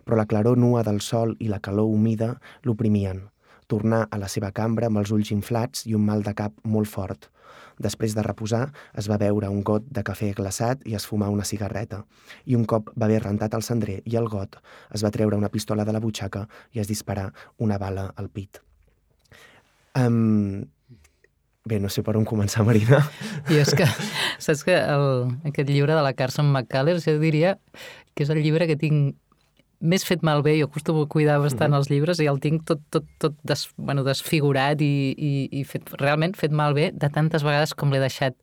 [0.05, 2.33] però la claror nua del sol i la calor humida
[2.65, 3.21] l'oprimien.
[3.69, 6.89] Tornà a la seva cambra amb els ulls inflats i un mal de cap molt
[6.89, 7.31] fort.
[7.79, 11.45] Després de reposar, es va beure un got de cafè glaçat i es fumar una
[11.45, 12.05] cigarreta.
[12.47, 14.61] I un cop va haver rentat el cendrer i el got,
[14.95, 18.63] es va treure una pistola de la butxaca i es disparar una bala al pit.
[19.95, 20.65] Um,
[21.65, 22.99] Bé, no sé per on començar, Marina.
[23.49, 23.87] I és que,
[24.45, 25.07] saps que el,
[25.49, 27.55] aquest llibre de la Carson McCullers, jo diria
[28.13, 29.17] que és el llibre que tinc
[29.85, 31.79] més fet malbé, jo acostumo a cuidar bastant mm -hmm.
[31.79, 35.91] els llibres i el tinc tot, tot, tot des, bueno, desfigurat i, i, i fet,
[36.01, 38.35] realment fet malbé de tantes vegades com l'he deixat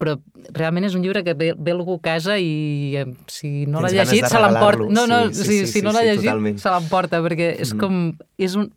[0.00, 0.16] però
[0.56, 3.92] realment és un llibre que ve, ve algú a casa i eh, si no l'ha
[3.92, 4.88] llegit se l'emporta.
[4.88, 6.60] No, no, sí, sí, si, sí, si no l'ha sí, llegit totalment.
[6.62, 7.82] se l'emporta, perquè és mm.
[7.82, 7.98] com...
[8.40, 8.70] És un...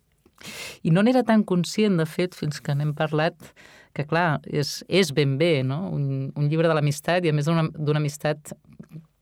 [0.84, 3.34] I no n'era tan conscient, de fet, fins que n'hem parlat,
[3.96, 5.86] que clar, és, és ben bé, no?
[5.94, 8.52] Un, un llibre de l'amistat i a més d'una amistat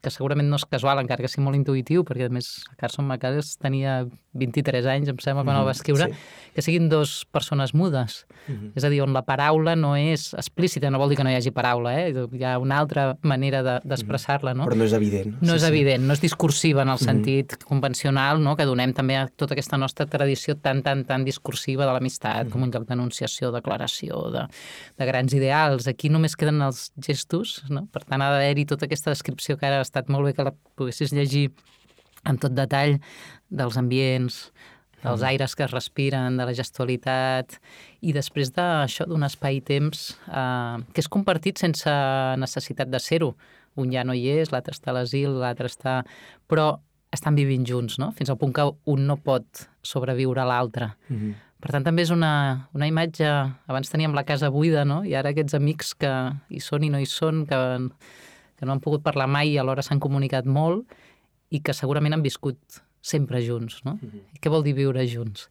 [0.02, 3.56] que segurament no és casual, encara que sigui molt intuïtiu, perquè a més Carson McCullers
[3.62, 6.52] tenia 23 anys, em sembla, quan mm -hmm, el va escriure, sí.
[6.54, 8.26] que siguin dos persones mudes.
[8.48, 8.72] Mm -hmm.
[8.74, 11.36] És a dir, on la paraula no és explícita, no vol dir que no hi
[11.36, 12.14] hagi paraula, eh?
[12.32, 14.54] hi ha una altra manera d'expressar-la.
[14.54, 14.66] No?
[14.66, 15.36] Però no és evident.
[15.40, 15.68] No sí, és sí.
[15.68, 17.64] evident, no és discursiva en el sentit mm -hmm.
[17.64, 18.56] convencional, no?
[18.56, 22.48] que donem també a tota aquesta nostra tradició tan, tan, tan discursiva de l'amistat, mm
[22.48, 22.52] -hmm.
[22.52, 24.46] com un lloc d'enunciació, declaració, de,
[24.98, 25.86] de grans ideals.
[25.86, 27.86] Aquí només queden els gestos, no?
[27.92, 31.12] per tant ha d'haver-hi tota aquesta descripció que ara estat molt bé que la poguessis
[31.12, 31.50] llegir
[32.24, 32.96] en tot detall
[33.52, 34.38] dels ambients,
[35.02, 35.28] dels mm.
[35.28, 37.58] aires que es respiren, de la gestualitat,
[38.00, 41.92] i després d'això d'un espai-temps eh, que és compartit sense
[42.40, 43.34] necessitat de ser-ho.
[43.76, 46.02] Un ja no hi és, l'altre està a l'asil, l'altre està...
[46.48, 46.76] Però
[47.12, 48.10] estan vivint junts, no?
[48.16, 50.94] Fins al punt que un no pot sobreviure a l'altre.
[51.08, 51.34] Mm -hmm.
[51.62, 53.26] Per tant, també és una, una imatge...
[53.66, 55.04] Abans teníem la casa buida, no?
[55.04, 56.10] I ara aquests amics que
[56.50, 57.88] hi són i no hi són, que,
[58.62, 60.86] que no han pogut parlar mai i alhora s'han comunicat molt
[61.50, 63.96] i que segurament han viscut sempre junts, no?
[63.96, 64.38] Mm -hmm.
[64.38, 65.48] Què vol dir viure junts?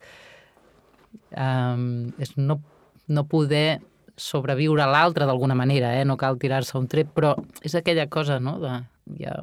[1.36, 2.62] Um, és no,
[3.08, 3.82] no poder
[4.16, 6.06] sobreviure a l'altre d'alguna manera, eh?
[6.06, 8.84] no cal tirar-se un tret, però és aquella cosa, no?, de
[9.20, 9.36] ja,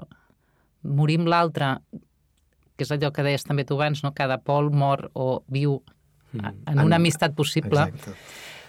[0.83, 1.79] morir amb l'altre,
[2.77, 4.15] que és allò que deies també tu abans, no?
[4.15, 5.83] cada pol mor o viu
[6.33, 6.55] mm.
[6.67, 7.81] en una amistat possible.
[7.81, 8.17] Exacte.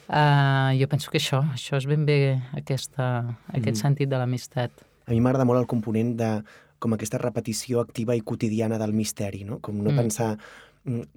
[0.10, 3.82] Uh, jo penso que això, això és ben bé aquesta, aquest mm.
[3.82, 4.89] sentit de l'amistat.
[5.10, 6.30] A mi m'agrada molt el component de
[6.80, 9.58] com aquesta repetició activa i quotidiana del misteri, no?
[9.60, 9.98] Com no mm.
[9.98, 10.30] pensar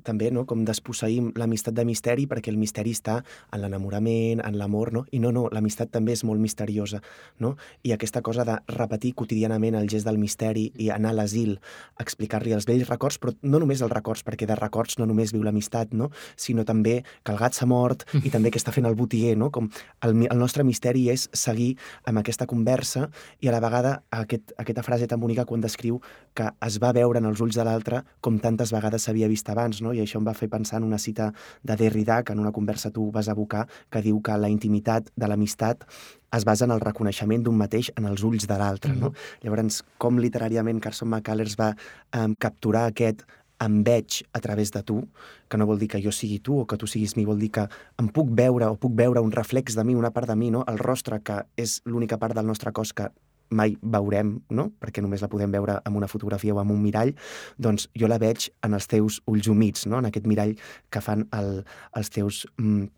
[0.02, 0.44] també no?
[0.48, 3.20] com desposseïm l'amistat de misteri perquè el misteri està
[3.52, 5.04] en l'enamorament, en l'amor, no?
[5.12, 7.00] I no, no, l'amistat també és molt misteriosa,
[7.40, 7.54] no?
[7.86, 11.58] I aquesta cosa de repetir quotidianament el gest del misteri i anar a l'asil,
[12.02, 15.44] explicar-li els vells records, però no només els records, perquè de records no només viu
[15.46, 16.10] l'amistat, no?
[16.36, 19.50] Sinó també que el gat s'ha mort i també que està fent el botiguer, no?
[19.54, 19.70] Com
[20.02, 21.76] el, el nostre misteri és seguir
[22.08, 23.08] amb aquesta conversa
[23.40, 26.00] i a la vegada aquest, aquesta frase tan bonica quan descriu
[26.34, 29.82] que es va veure en els ulls de l'altre com tantes vegades s'havia vist abans,
[29.84, 29.92] no?
[29.92, 31.32] i això em va fer pensar en una cita
[31.62, 35.28] de Derrida, que en una conversa tu vas abocar, que diu que la intimitat de
[35.28, 35.86] l'amistat
[36.32, 38.94] es basa en el reconeixement d'un mateix en els ulls de l'altre.
[38.94, 39.10] No?
[39.10, 39.44] Mm -hmm.
[39.44, 41.74] Llavors, com literàriament Carson McCullers va
[42.16, 43.24] um, capturar aquest
[43.62, 45.08] em veig a través de tu,
[45.48, 47.50] que no vol dir que jo sigui tu o que tu siguis mi, vol dir
[47.50, 50.50] que em puc veure o puc veure un reflex de mi, una part de mi,
[50.50, 50.64] no?
[50.66, 53.10] el rostre, que és l'única part del nostre cos que
[53.52, 54.70] mai veurem, no?
[54.80, 57.12] perquè només la podem veure amb una fotografia o amb un mirall,
[57.58, 60.00] doncs jo la veig en els teus ulls humits, no?
[60.00, 60.56] en aquest mirall
[60.90, 61.62] que fan el,
[61.98, 62.88] els teus mm,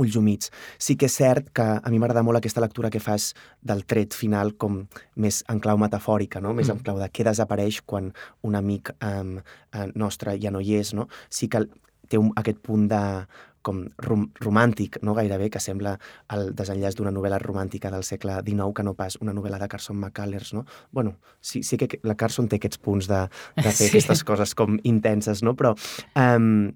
[0.00, 0.50] ulls humits.
[0.78, 4.14] Sí que és cert que a mi m'agrada molt aquesta lectura que fas del tret
[4.16, 4.82] final com
[5.20, 6.54] més en clau metafòrica, no?
[6.54, 6.78] més mm.
[6.78, 8.12] en clau de què desapareix quan
[8.42, 9.38] un amic um,
[9.94, 10.94] nostre ja no hi és.
[10.96, 11.08] No?
[11.30, 11.66] Sí que
[12.08, 13.02] té un, aquest punt de
[13.64, 15.96] com rom romàntic, no gairebé, que sembla
[16.34, 19.98] el desenllaç d'una novel·la romàntica del segle XIX que no pas una novel·la de Carson
[19.98, 20.64] McCullers, no?
[20.92, 23.24] bueno, sí, sí que la Carson té aquests punts de,
[23.56, 23.92] de fer sí.
[23.92, 25.56] aquestes coses com intenses, no?
[25.58, 25.74] Però,
[26.20, 26.68] um,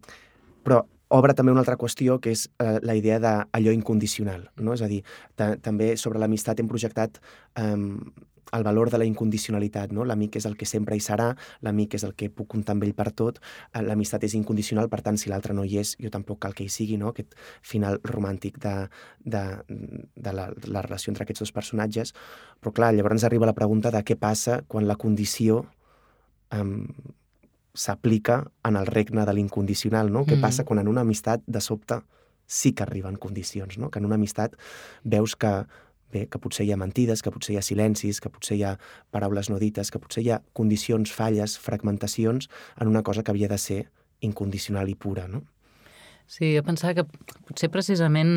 [0.64, 4.48] però obre també una altra qüestió, que és eh, la idea d'allò incondicional.
[4.60, 4.74] No?
[4.76, 5.00] És a dir,
[5.36, 7.20] també sobre l'amistat hem projectat
[7.60, 8.02] um,
[8.52, 10.04] el valor de la incondicionalitat, no?
[10.04, 11.28] L'amic és el que sempre hi serà,
[11.64, 13.40] l'amic és el que puc comptar amb ell per tot,
[13.72, 16.64] eh, l'amistat és incondicional, per tant, si l'altre no hi és, jo tampoc cal que
[16.64, 17.12] hi sigui, no?
[17.12, 18.74] Aquest final romàntic de,
[19.24, 22.14] de, de, la, de la relació entre aquests dos personatges.
[22.60, 25.64] Però, clar, llavors arriba la pregunta de què passa quan la condició
[26.54, 26.86] um,
[27.74, 30.24] s'aplica en el regne de l'incondicional, no?
[30.24, 30.30] Mm.
[30.30, 32.00] Què passa quan en una amistat, de sobte,
[32.48, 33.90] sí que arriben condicions, no?
[33.90, 34.56] Que en una amistat
[35.04, 35.52] veus que
[36.12, 38.74] bé, que potser hi ha mentides, que potser hi ha silencis, que potser hi ha
[39.14, 42.50] paraules no dites, que potser hi ha condicions, falles, fragmentacions
[42.80, 43.80] en una cosa que havia de ser
[44.20, 45.44] incondicional i pura, no?
[46.28, 47.06] Sí, jo pensava que
[47.48, 48.32] potser precisament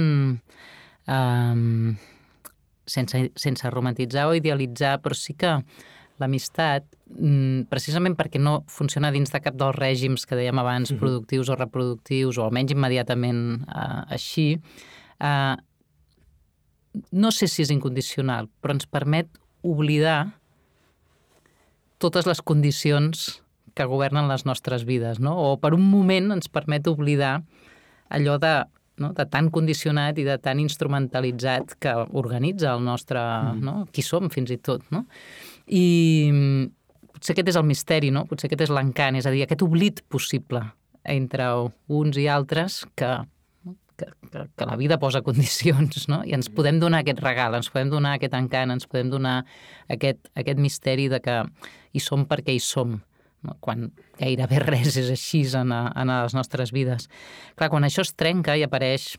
[1.12, 1.98] um,
[2.88, 5.58] sense, sense romantitzar o idealitzar, però sí que
[6.22, 11.50] l'amistat, mm, precisament perquè no funciona dins de cap dels règims que dèiem abans, productius
[11.50, 14.54] o reproductius, o almenys immediatament uh, així,
[15.20, 15.58] uh,
[17.12, 19.30] no sé si és incondicional, però ens permet
[19.62, 20.34] oblidar
[22.02, 23.42] totes les condicions
[23.78, 25.38] que governen les nostres vides, no?
[25.38, 27.40] O per un moment ens permet oblidar
[28.12, 28.56] allò de
[29.02, 29.12] no?
[29.18, 33.20] de tan condicionat i de tan instrumentalitzat que organitza el nostre...
[33.20, 33.64] Mm.
[33.66, 33.76] No?
[33.92, 34.86] Qui som, fins i tot.
[34.94, 35.06] No?
[35.68, 35.86] I
[36.32, 36.70] mm,
[37.16, 38.26] potser aquest és el misteri, no?
[38.30, 40.64] potser aquest és l'encant, és a dir, aquest oblit possible
[41.02, 41.48] entre
[41.90, 43.10] uns i altres que,
[44.02, 46.22] que, que, que la vida posa condicions, no?
[46.26, 49.38] I ens podem donar aquest regal, ens podem donar aquest encant, ens podem donar
[49.94, 51.40] aquest, aquest misteri de que
[51.94, 52.98] hi som perquè hi som
[53.46, 53.58] no?
[53.64, 53.90] quan
[54.20, 57.10] gairebé res és així en, a, en les nostres vides.
[57.58, 59.14] Clar, quan això es trenca i apareix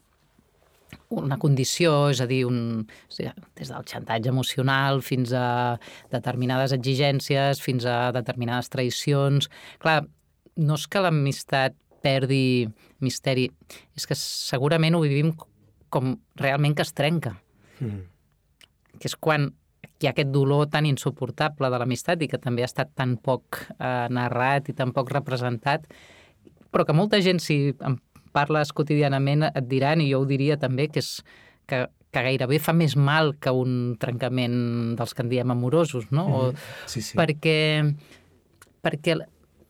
[1.13, 2.85] una condició, és a dir, un,
[3.17, 5.79] des del xantatge emocional fins a
[6.13, 9.49] determinades exigències, fins a determinades traïcions...
[9.83, 10.03] Clar,
[10.61, 12.69] no és que l'amistat perdi
[13.03, 13.49] misteri,
[13.97, 15.33] és que segurament ho vivim
[15.93, 17.37] com realment que es trenca.
[17.81, 18.07] Mm.
[18.99, 19.51] Que és quan
[20.03, 23.63] hi ha aquest dolor tan insuportable de l'amistat i que també ha estat tan poc
[23.77, 25.87] eh, narrat i tan poc representat,
[26.73, 27.99] però que molta gent, si en
[28.33, 31.19] parles quotidianament, et diran, i jo ho diria també, que és
[31.69, 34.57] que, que gairebé fa més mal que un trencament
[34.99, 36.27] dels que en diem amorosos, no?
[36.29, 36.57] Mm -hmm.
[36.87, 37.17] sí, sí.
[37.17, 37.95] Perquè,
[38.83, 39.21] perquè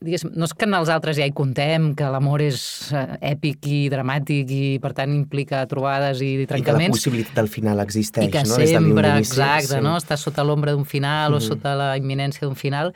[0.02, 2.60] no és que en els altres ja hi contem, que l'amor és
[2.94, 6.62] eh, èpic i dramàtic i, per tant, implica trobades i trencaments.
[6.62, 8.58] I que la possibilitat del final existeix, I que no?
[8.60, 9.82] sempre, exacte, sí.
[9.84, 9.96] no?
[10.00, 11.44] Està sota l'ombra d'un final mm -hmm.
[11.44, 12.92] o sota la imminència d'un final.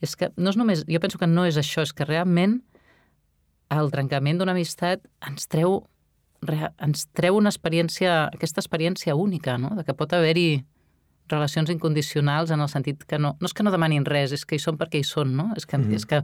[0.00, 0.84] És que no és només...
[0.86, 2.62] Jo penso que no és això, és que realment
[3.70, 5.84] el trencament d'una amistat ens treu
[6.78, 9.70] ens treu una experiència, aquesta experiència única, no?
[9.76, 10.64] de que pot haver-hi
[11.28, 14.58] relacions incondicionals en el sentit que no, no és que no demanin res, és que
[14.58, 15.50] hi són perquè hi són, no?
[15.56, 15.94] És que, mm -hmm.
[15.94, 16.22] és que,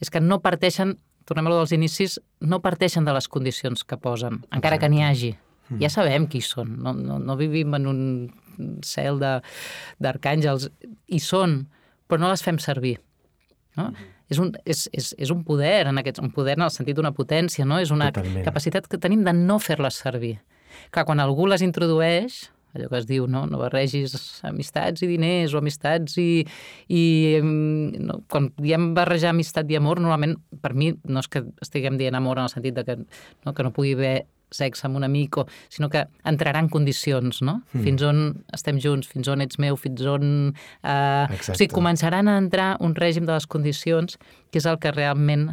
[0.00, 3.96] és que no parteixen, tornem a lo dels inicis, no parteixen de les condicions que
[3.96, 4.78] posen, encara Exacte.
[4.80, 5.32] que n'hi hagi.
[5.32, 5.82] Mm -hmm.
[5.82, 8.32] Ja sabem qui són, no, no, no vivim en un
[8.82, 10.70] cel d'arcàngels,
[11.06, 11.68] hi són,
[12.08, 13.00] però no les fem servir.
[13.76, 13.84] No?
[13.84, 14.22] Mm -hmm.
[14.28, 17.12] És un, és, és, és un poder, en aquest, un poder en el sentit d'una
[17.12, 17.78] potència, no?
[17.78, 18.44] És una Totalment.
[18.44, 20.38] capacitat que tenim de no fer-les servir.
[20.90, 23.44] Clar, quan algú les introdueix, allò que es diu, no?
[23.50, 24.14] No barregis
[24.48, 26.44] amistats i diners o amistats i...
[26.88, 27.04] i
[27.42, 28.20] no?
[28.32, 32.40] Quan diem barrejar amistat i amor, normalment, per mi, no és que estiguem dient amor
[32.40, 35.46] en el sentit de que no, que no pugui haver sexe amb un amic, o,
[35.72, 37.62] sinó que entrarà en condicions, no?
[37.72, 37.84] Mm.
[37.86, 40.52] Fins on estem junts, fins on ets meu, fins on...
[40.84, 44.18] Eh, o sigui, començaran a entrar un règim de les condicions
[44.52, 45.50] que és el que realment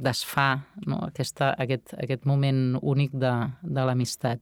[0.00, 1.02] desfà no?
[1.04, 3.32] Aquesta, aquest, aquest moment únic de,
[3.62, 4.40] de l'amistat.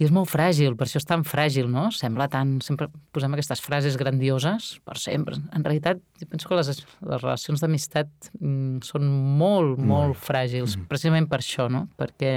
[0.00, 1.90] I és molt fràgil, per això és tan fràgil, no?
[1.92, 2.54] Sembla tan...
[2.64, 5.36] Sempre posem aquestes frases grandioses, per sempre.
[5.52, 6.70] En realitat, jo penso que les,
[7.10, 10.88] les relacions d'amistat mm, són molt, molt, molt fràgils, mm.
[10.88, 11.84] precisament per això, no?
[12.00, 12.32] Perquè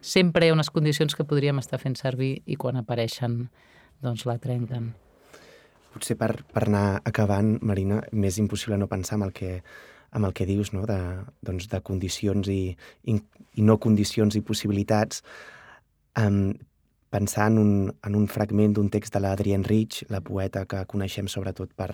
[0.00, 3.42] sempre hi ha unes condicions que podríem estar fent servir i quan apareixen,
[4.00, 4.92] doncs la trenquen.
[5.90, 9.56] Potser per, per anar acabant, Marina, m'és impossible no pensar en el que,
[10.14, 10.86] amb el que dius, no?
[10.86, 11.00] de,
[11.42, 12.62] doncs, de condicions i,
[13.10, 13.18] i,
[13.58, 15.24] i no condicions i possibilitats,
[16.22, 16.52] um,
[17.10, 17.72] pensar en un,
[18.06, 21.90] en un fragment d'un text de l'Adrienne Rich, la poeta que coneixem sobretot per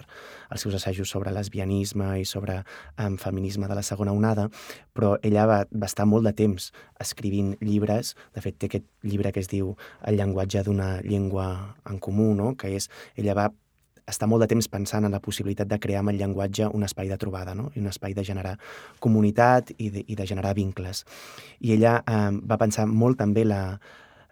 [0.53, 2.61] els seus assajos sobre lesbianisme i sobre
[3.01, 4.49] um, feminisme de la segona onada,
[4.93, 9.33] però ella va, va estar molt de temps escrivint llibres, de fet té aquest llibre
[9.33, 9.75] que es diu
[10.07, 12.55] El llenguatge d'una llengua en comú, no?
[12.57, 13.51] que és, ella va
[14.07, 17.09] estar molt de temps pensant en la possibilitat de crear amb el llenguatge un espai
[17.09, 17.71] de trobada, no?
[17.75, 18.55] un espai de generar
[19.01, 21.05] comunitat i de, i de generar vincles.
[21.61, 23.79] I ella eh, va pensar molt també la,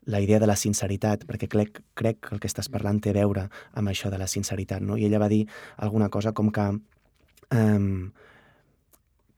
[0.06, 3.18] la idea de la sinceritat, perquè crec, crec que el que estàs parlant té a
[3.20, 4.98] veure amb això de la sinceritat, no?
[4.98, 5.44] I ella va dir
[5.76, 6.68] alguna cosa com que...
[7.54, 8.12] Um,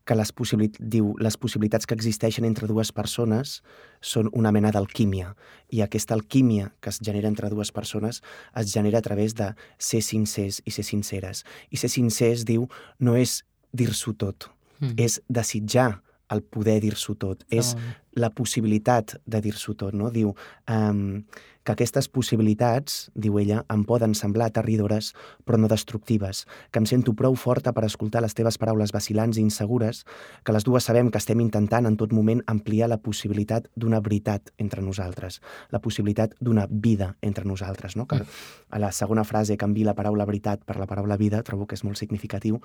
[0.07, 3.57] que les, possibilit diu, les possibilitats que existeixen entre dues persones
[3.99, 5.33] són una mena d'alquímia
[5.75, 8.23] i aquesta alquímia que es genera entre dues persones
[8.55, 11.43] es genera a través de ser sincers i ser sinceres.
[11.75, 12.69] I ser sincers, diu,
[13.03, 13.41] no és
[13.75, 14.47] dir-s'ho tot,
[14.79, 14.95] mm.
[14.95, 15.97] és desitjar
[16.35, 17.59] el poder dir-s'ho tot, oh.
[17.61, 17.75] és
[18.17, 20.11] la possibilitat de dir-s'ho tot, no?
[20.15, 21.23] Diu um,
[21.67, 25.11] que aquestes possibilitats, diu ella, em poden semblar aterridores,
[25.43, 29.43] però no destructives, que em sento prou forta per escoltar les teves paraules vacilants i
[29.43, 30.05] insegures,
[30.47, 34.55] que les dues sabem que estem intentant en tot moment ampliar la possibilitat d'una veritat
[34.63, 35.41] entre nosaltres,
[35.75, 38.07] la possibilitat d'una vida entre nosaltres, no?
[38.07, 41.75] Que a la segona frase canvi la paraula veritat per la paraula vida, trobo que
[41.75, 42.63] és molt significatiu,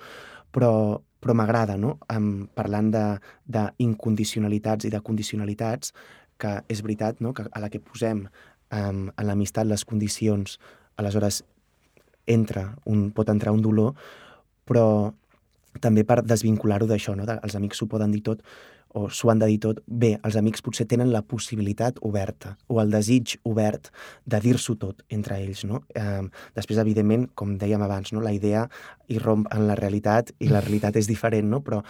[0.54, 1.98] però, però m'agrada, no?
[2.06, 5.90] Um, parlant d'incondicionalitats i de condicionalitats,
[6.42, 7.32] que és veritat no?
[7.36, 8.26] que a la que posem
[8.72, 10.58] um, en l'amistat les condicions,
[10.96, 11.42] aleshores
[12.26, 13.94] entra un, pot entrar un dolor,
[14.68, 15.12] però
[15.80, 17.26] també per desvincular-ho d'això, no?
[17.32, 18.42] Els amics s'ho poden dir tot,
[18.92, 22.80] o s'ho han de dir tot, bé, els amics potser tenen la possibilitat oberta o
[22.82, 23.88] el desig obert
[24.28, 25.80] de dir-s'ho tot entre ells, no?
[25.96, 28.20] Eh, després, evidentment, com dèiem abans, no?
[28.20, 28.66] la idea
[29.08, 31.62] irromp en la realitat i la realitat és diferent, no?
[31.64, 31.80] Però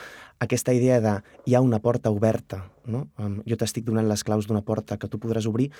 [0.43, 3.09] aquesta idea de hi ha una porta oberta, no?
[3.47, 5.72] Jo t'estic donant les claus d'una porta que tu podràs obrir,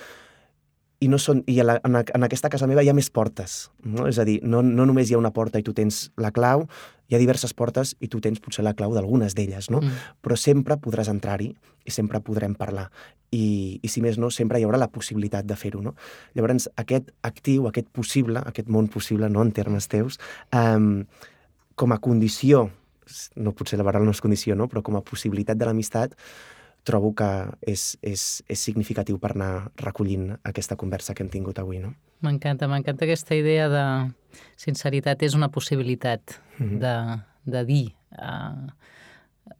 [1.03, 3.57] i, no són, i a la, en, en aquesta casa meva hi ha més portes.
[3.83, 4.07] No?
[4.09, 6.65] És a dir, no, no només hi ha una porta i tu tens la clau,
[7.09, 9.83] hi ha diverses portes i tu tens potser la clau d'algunes d'elles, no?
[9.83, 10.05] Mm.
[10.23, 11.51] Però sempre podràs entrar-hi
[11.83, 12.87] i sempre podrem parlar.
[13.33, 15.95] I, I si més no, sempre hi haurà la possibilitat de fer-ho, no?
[16.37, 20.19] Llavors, aquest actiu, aquest possible, aquest món possible, no en termes teus,
[20.55, 21.03] um,
[21.75, 22.67] com a condició,
[23.35, 24.69] no potser la paraula no és condició, no?
[24.71, 26.13] però com a possibilitat de l'amistat,
[26.83, 27.29] trobo que
[27.61, 31.79] és, és, és significatiu per anar recollint aquesta conversa que hem tingut avui.
[31.83, 31.93] No?
[32.23, 33.85] M'encanta, m'encanta aquesta idea de
[34.59, 36.79] sinceritat és una possibilitat mm -hmm.
[36.79, 36.95] de,
[37.51, 38.71] de dir uh,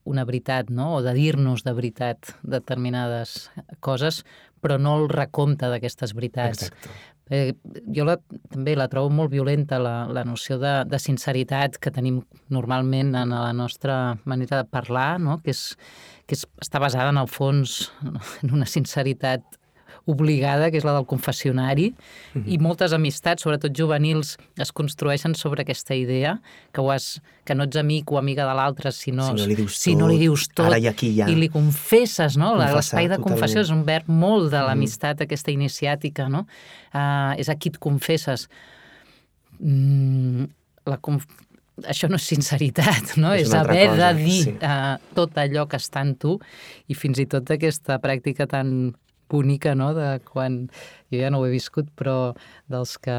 [0.03, 0.95] una veritat, no?
[0.95, 4.23] o de dir-nos de veritat determinades coses,
[4.63, 6.69] però no el recompte d'aquestes veritats.
[6.69, 6.93] Exacte.
[7.33, 7.53] Eh,
[7.95, 8.17] jo la,
[8.51, 12.19] també la trobo molt violenta, la, la noció de, de sinceritat que tenim
[12.51, 15.39] normalment en la nostra manera de parlar, no?
[15.43, 15.69] que és
[16.27, 17.91] que és, està basada en el fons
[18.43, 19.59] en una sinceritat
[20.05, 22.53] obligada, que és la del confessionari, mm -hmm.
[22.53, 26.41] i moltes amistats, sobretot juvenils, es construeixen sobre aquesta idea,
[26.73, 29.47] que, ho has, que no ets amic o amiga de l'altre si, no, si, no
[29.47, 31.29] li dius, si tot, no li dius tot, ara i aquí ja.
[31.29, 32.55] i li confesses, no?
[32.55, 35.23] L'espai de confessió és un verb molt de l'amistat, mm.
[35.23, 36.45] aquesta iniciàtica, no?
[36.93, 38.49] Uh, és aquí et confesses.
[39.59, 40.45] Mm,
[40.85, 41.25] la, conf
[41.89, 43.33] això no és sinceritat, no?
[43.33, 44.51] És, és haver cosa, de dir sí.
[44.61, 46.39] uh, tot allò que està en tu
[46.87, 48.93] i fins i tot aquesta pràctica tan
[49.29, 50.67] bonica, no?, de quan...
[51.13, 52.33] Jo ja no ho he viscut, però
[52.71, 53.17] dels que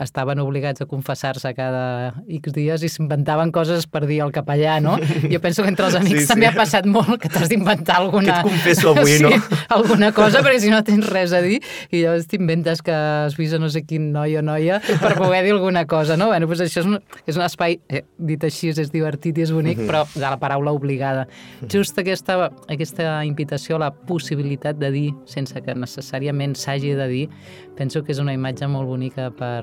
[0.00, 4.96] estaven obligats a confessar-se cada X dies i s'inventaven coses per dir al capellà, no?
[5.32, 6.30] Jo penso que entre els amics sí, sí.
[6.32, 8.40] també ha passat molt que t'has d'inventar alguna...
[8.40, 9.30] Que et confesso avui, sí, no?
[9.76, 11.60] alguna cosa, perquè si no tens res a dir
[11.90, 15.54] i llavors t'inventes que has vist no sé quin noi o noia per poder dir
[15.56, 16.30] alguna cosa, no?
[16.32, 19.52] Bueno, doncs això és un, és un espai, eh, dit així, és divertit i és
[19.52, 19.90] bonic, mm -hmm.
[19.90, 21.26] però de la paraula obligada.
[21.68, 27.28] Just aquesta, aquesta invitació a la possibilitat de dir, sense que necessàriament s'hagi de dir,
[27.76, 29.59] penso que és una imatge molt bonica per,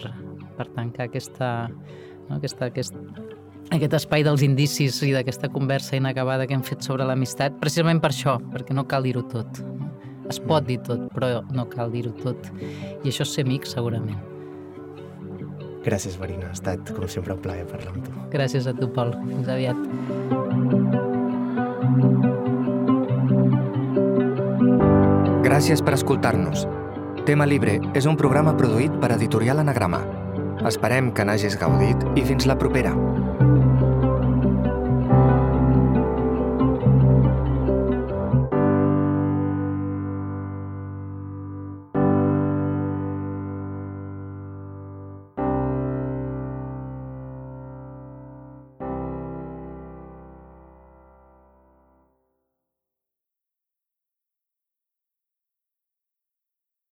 [0.58, 1.70] per tancar aquesta,
[2.28, 2.96] no, aquesta, aquest,
[3.74, 8.14] aquest espai dels indicis i d'aquesta conversa inacabada que hem fet sobre l'amistat, precisament per
[8.14, 9.62] això, perquè no cal dir-ho tot.
[10.28, 12.50] Es pot dir tot, però no cal dir-ho tot.
[12.60, 14.20] I això és ser amic, segurament.
[15.88, 16.50] Gràcies, Marina.
[16.50, 18.16] Ha estat, com sempre, un plaer parlar amb tu.
[18.34, 19.14] Gràcies a tu, Pol.
[19.30, 19.80] Fins aviat.
[25.48, 26.68] Gràcies per escoltar-nos.
[27.28, 30.00] Tema Libre és un programa produït per Editorial Anagrama.
[30.70, 32.94] Esperem que n'hagis gaudit i fins la propera.